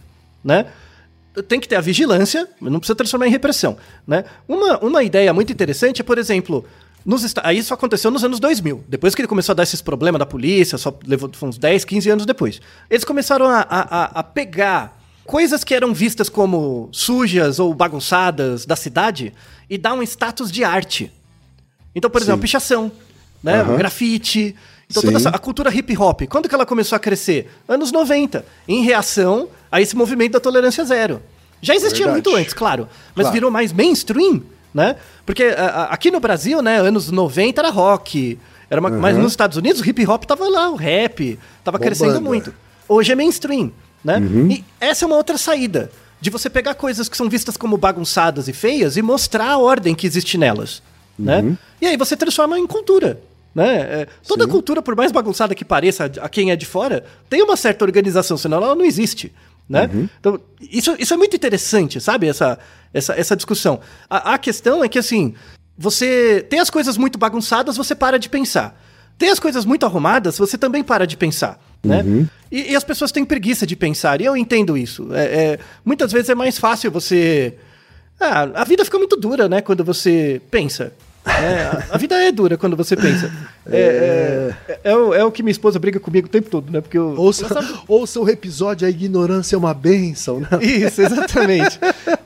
[0.44, 0.66] né?
[1.48, 3.76] Tem que ter a vigilância, mas não precisa transformar em repressão,
[4.06, 4.24] né?
[4.46, 6.62] Uma, uma ideia muito interessante é, por exemplo,
[7.06, 10.18] nos aí isso aconteceu nos anos 2000, depois que ele começou a dar esses problemas
[10.18, 12.60] da polícia, só levou uns 10, 15 anos depois.
[12.90, 18.76] Eles começaram a, a- a pegar coisas que eram vistas como sujas ou bagunçadas da
[18.76, 19.32] cidade
[19.68, 21.12] e dar um status de arte.
[21.94, 22.90] Então, por exemplo, a pichação,
[23.42, 23.62] né?
[23.62, 24.56] O grafite.
[24.90, 25.08] Então, Sim.
[25.08, 27.50] toda essa, a cultura hip hop, quando que ela começou a crescer?
[27.68, 31.22] Anos 90, em reação a esse movimento da tolerância zero.
[31.62, 32.28] Já existia Verdade.
[32.28, 33.32] muito antes, claro, mas Claro.
[33.32, 34.42] virou mais mainstream,
[34.74, 34.96] né?
[35.24, 39.32] Porque a- a- aqui no Brasil, né, anos 90 era rock, era uma, mas nos
[39.32, 42.52] Estados Unidos o hip hop tava lá, o rap, tava Bombando, crescendo muito.
[42.88, 43.70] Hoje é mainstream,
[44.04, 44.18] né?
[44.18, 44.50] Uhum.
[44.50, 45.90] E essa é uma outra saída,
[46.20, 49.94] de você pegar coisas que são vistas como bagunçadas e feias e mostrar a ordem
[49.94, 50.82] que existe nelas,
[51.18, 51.24] Uhum.
[51.24, 51.58] né?
[51.80, 53.20] E aí você transforma em cultura,
[53.54, 53.76] né?
[54.02, 54.50] É, toda Sim.
[54.50, 58.36] cultura, por mais bagunçada que pareça a quem é de fora, tem uma certa organização,
[58.36, 59.32] senão ela não existe,
[59.68, 59.90] né?
[59.92, 60.08] Uhum.
[60.20, 62.28] Então, isso, isso é muito interessante, sabe?
[62.28, 62.58] Essa,
[62.94, 63.80] essa, essa discussão.
[64.08, 65.34] A, a questão é que, assim,
[65.76, 68.80] você tem as coisas muito bagunçadas, você para de pensar.
[69.18, 71.60] Tem as coisas muito arrumadas, você também para de pensar.
[71.82, 72.26] Né?
[72.50, 75.08] E, e as pessoas têm preguiça de pensar, e eu entendo isso.
[75.12, 77.54] É, é, muitas vezes é mais fácil você.
[78.20, 79.60] Ah, a vida fica muito dura, né?
[79.60, 80.92] Quando você pensa.
[81.26, 81.64] né?
[81.90, 83.32] a, a vida é dura quando você pensa.
[83.66, 86.80] É, é, é o, é o que minha esposa briga comigo o tempo todo, né?
[86.80, 87.46] Porque eu, Ouça,
[87.88, 90.48] ouça o episódio A Ignorância é uma Bênção, né?
[90.60, 91.78] Isso, exatamente.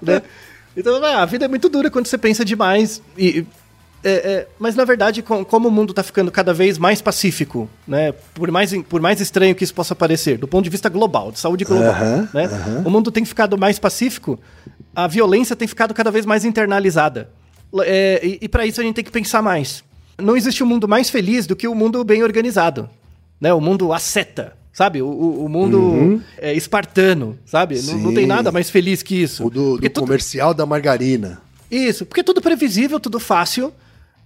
[0.02, 0.22] né?
[0.78, 3.00] Então, ah, a vida é muito dura quando você pensa demais.
[3.16, 3.46] E-
[4.08, 7.68] é, é, mas, na verdade, com- como o mundo está ficando cada vez mais pacífico,
[7.86, 8.12] né?
[8.34, 11.38] Por mais, por mais estranho que isso possa parecer, do ponto de vista global, de
[11.38, 11.94] saúde global,
[12.32, 12.48] né?
[12.84, 14.38] O mundo tem ficado mais pacífico,
[14.94, 17.28] a violência tem ficado cada vez mais internalizada.
[17.84, 19.82] É, e e para isso a gente tem que pensar mais.
[20.18, 22.88] Não existe um mundo mais feliz do que o mundo bem organizado.
[23.40, 23.52] Né?
[23.52, 25.02] O mundo asceta, sabe?
[25.02, 27.80] O, o- mundo é, espartano, sabe?
[27.82, 29.44] Não, não tem nada mais feliz que isso.
[29.46, 31.42] O do, do tudo- comercial da margarina.
[31.70, 33.72] Isso, porque é tudo previsível, tudo fácil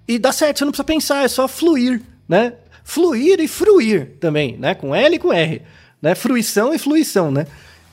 [0.07, 2.55] e dá certo, você não precisa pensar, é só fluir, né?
[2.85, 4.75] Fluir e fruir também, né?
[4.75, 5.63] Com L e com R,
[6.03, 6.15] né?
[6.15, 7.47] Fruição e fluição, né?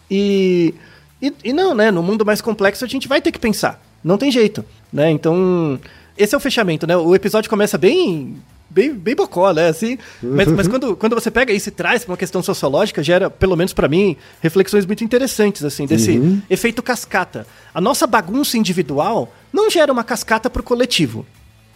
[0.10, 0.74] E,
[1.22, 1.92] e, e não, né?
[1.92, 5.12] No mundo mais complexo a gente vai ter que pensar, não tem jeito, né?
[5.12, 5.80] Então,
[6.18, 6.96] esse é o fechamento, né?
[6.98, 8.36] O episódio começa bem
[8.70, 9.70] bem, bem bocó, né?
[9.70, 13.30] Assim, mas, mas quando, quando você pega isso e traz para uma questão sociológica, gera,
[13.30, 16.42] pelo menos para mim, reflexões muito interessantes, assim, desse Uhum.
[16.50, 17.46] efeito cascata.
[17.74, 21.26] A nossa bagunça individual não gera uma cascata pro coletivo.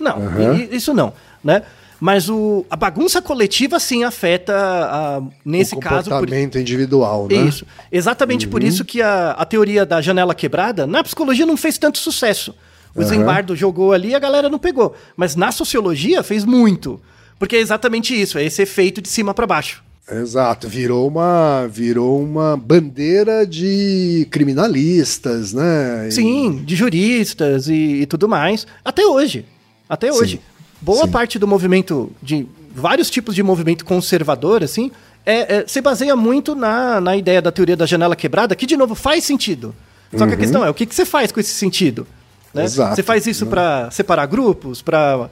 [0.02, 0.68] Não, Uhum.
[0.72, 1.62] isso não, né?
[2.00, 6.06] Mas o, a bagunça coletiva, sim, afeta, a, nesse o caso...
[6.10, 7.36] por- comportamento individual, né?
[7.36, 7.64] isso.
[7.92, 12.00] Exatamente por isso que a, a teoria da janela quebrada, na psicologia não fez tanto
[12.00, 12.56] sucesso.
[12.96, 14.96] O Zimbardo jogou ali e a galera não pegou.
[15.16, 17.00] Mas na sociologia fez muito.
[17.38, 19.84] Porque é exatamente isso, é esse efeito de cima para baixo.
[20.12, 26.10] Exato, virou uma, virou uma bandeira de criminalistas, né?
[26.12, 28.66] Sim, de juristas e, e tudo mais.
[28.84, 29.46] Até hoje.
[29.92, 30.40] Até hoje.
[30.80, 31.12] Boa sim.
[31.12, 34.90] parte do movimento, de vários tipos de movimento conservador, assim,
[35.26, 38.78] é, é- se baseia muito na, na ideia da teoria da janela quebrada, que, de
[38.78, 39.76] novo, faz sentido.
[40.16, 42.08] Só que a questão é, o que, que você faz com esse sentido?
[42.54, 42.62] né?
[42.62, 42.66] Uhum.
[42.68, 45.30] Exato, Você faz isso para separar grupos, para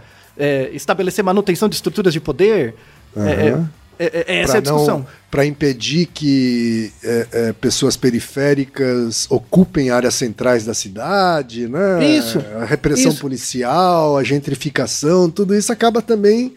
[0.73, 2.75] estabelecer manutenção de estruturas de poder?
[3.15, 3.57] É-
[3.99, 5.05] é- é- é- essa é a discussão.
[5.29, 12.03] Para impedir que é, é, pessoas periféricas ocupem áreas centrais da cidade, né?
[12.17, 13.21] Isso, A repressão isso.
[13.21, 16.53] policial, a gentrificação, tudo isso acaba também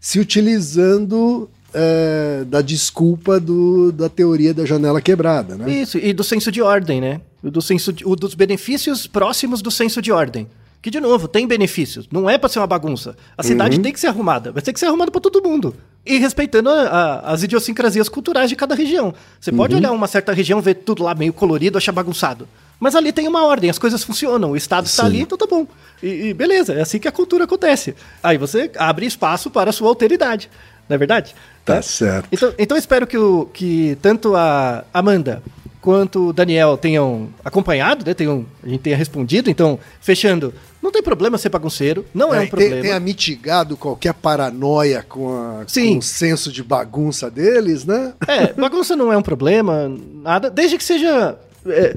[0.00, 5.68] se utilizando é, da desculpa do, da teoria da janela quebrada, né?
[5.72, 7.20] Isso, e do senso de ordem, né?
[7.42, 10.46] Do senso de- o dos benefícios próximos do senso de ordem.
[10.84, 12.06] Que, de novo, tem benefícios.
[12.12, 13.16] Não é pra ser uma bagunça.
[13.38, 14.52] A cidade tem que ser arrumada.
[14.52, 15.74] Vai ter que ser arrumada pra todo mundo.
[16.04, 19.14] E respeitando a- a- as idiosincrasias culturais de cada região.
[19.40, 22.46] Você pode olhar uma certa região, ver tudo lá meio colorido, achar bagunçado.
[22.78, 25.66] Mas ali tem uma ordem, as coisas funcionam, o Estado está ali, então tá bom.
[26.02, 27.94] E, e beleza, é assim que a cultura acontece.
[28.22, 30.50] Aí você abre espaço para a sua alteridade.
[30.86, 31.34] Não é verdade?
[31.64, 32.28] Tá certo.
[32.30, 35.42] Então, então espero que, o, que tanto a Amanda
[35.80, 38.12] quanto o Daniel tenham acompanhado, né?
[38.14, 39.48] Tenham, a gente tenha respondido.
[39.50, 40.52] Então, fechando,
[40.84, 42.82] não tem problema ser bagunceiro, não é, um tem- problema.
[42.82, 48.12] tenha mitigado qualquer paranoia com, a- com o senso de bagunça deles, né?
[48.28, 49.90] É, bagunça não é um problema,
[50.22, 51.36] nada, desde que seja.
[51.66, 51.96] é,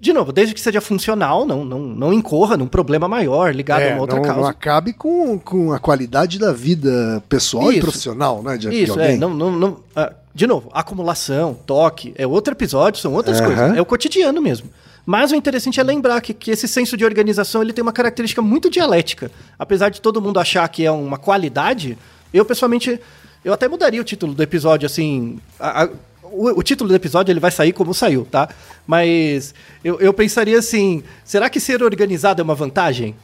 [0.00, 3.84] de novo, desde que seja funcional, não, não, não incorra num problema maior ligado a
[3.84, 4.40] É, uma outra não, causa.
[4.40, 7.82] não acabe com, com a qualidade da vida pessoal e Isso.
[7.82, 8.56] profissional, né?
[8.56, 9.14] De, de Isso, alguém.
[9.14, 9.16] é.
[9.16, 13.46] Não, não, não, ah, de novo, acumulação, toque, é outro episódio, são outras Aham.
[13.46, 13.76] coisas.
[13.76, 14.68] É o cotidiano mesmo.
[15.04, 18.40] Mas o interessante é lembrar que, que esse senso de organização ele tem uma característica
[18.40, 19.30] muito dialética.
[19.58, 21.98] Apesar de todo mundo achar que é uma qualidade,
[22.32, 23.00] eu pessoalmente.
[23.44, 25.38] Eu até mudaria o título do episódio, assim.
[25.58, 25.88] a- a-
[26.22, 28.48] o, o título do episódio ele vai sair como saiu, tá?
[28.86, 33.14] Mas eu, eu pensaria assim: será que ser organizado é uma vantagem?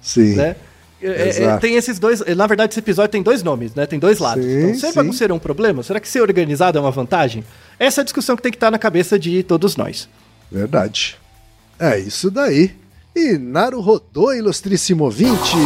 [0.00, 0.34] Sim.
[0.36, 0.56] né?
[1.02, 1.60] É, é, Exato.
[1.60, 2.20] tem esses dois.
[2.34, 3.84] Na verdade, esse episódio tem dois nomes, né?
[3.84, 4.42] Tem dois lados.
[4.44, 5.82] Sim, então, ser bagunceiro é um problema?
[5.82, 7.44] Será que ser organizado é uma vantagem?
[7.78, 10.08] Essa é a discussão que tem que estar na cabeça de todos nós.
[10.50, 11.18] Verdade.
[11.78, 12.72] É isso daí.
[13.14, 15.56] E Naru rodou, ilustríssimo ouvinte.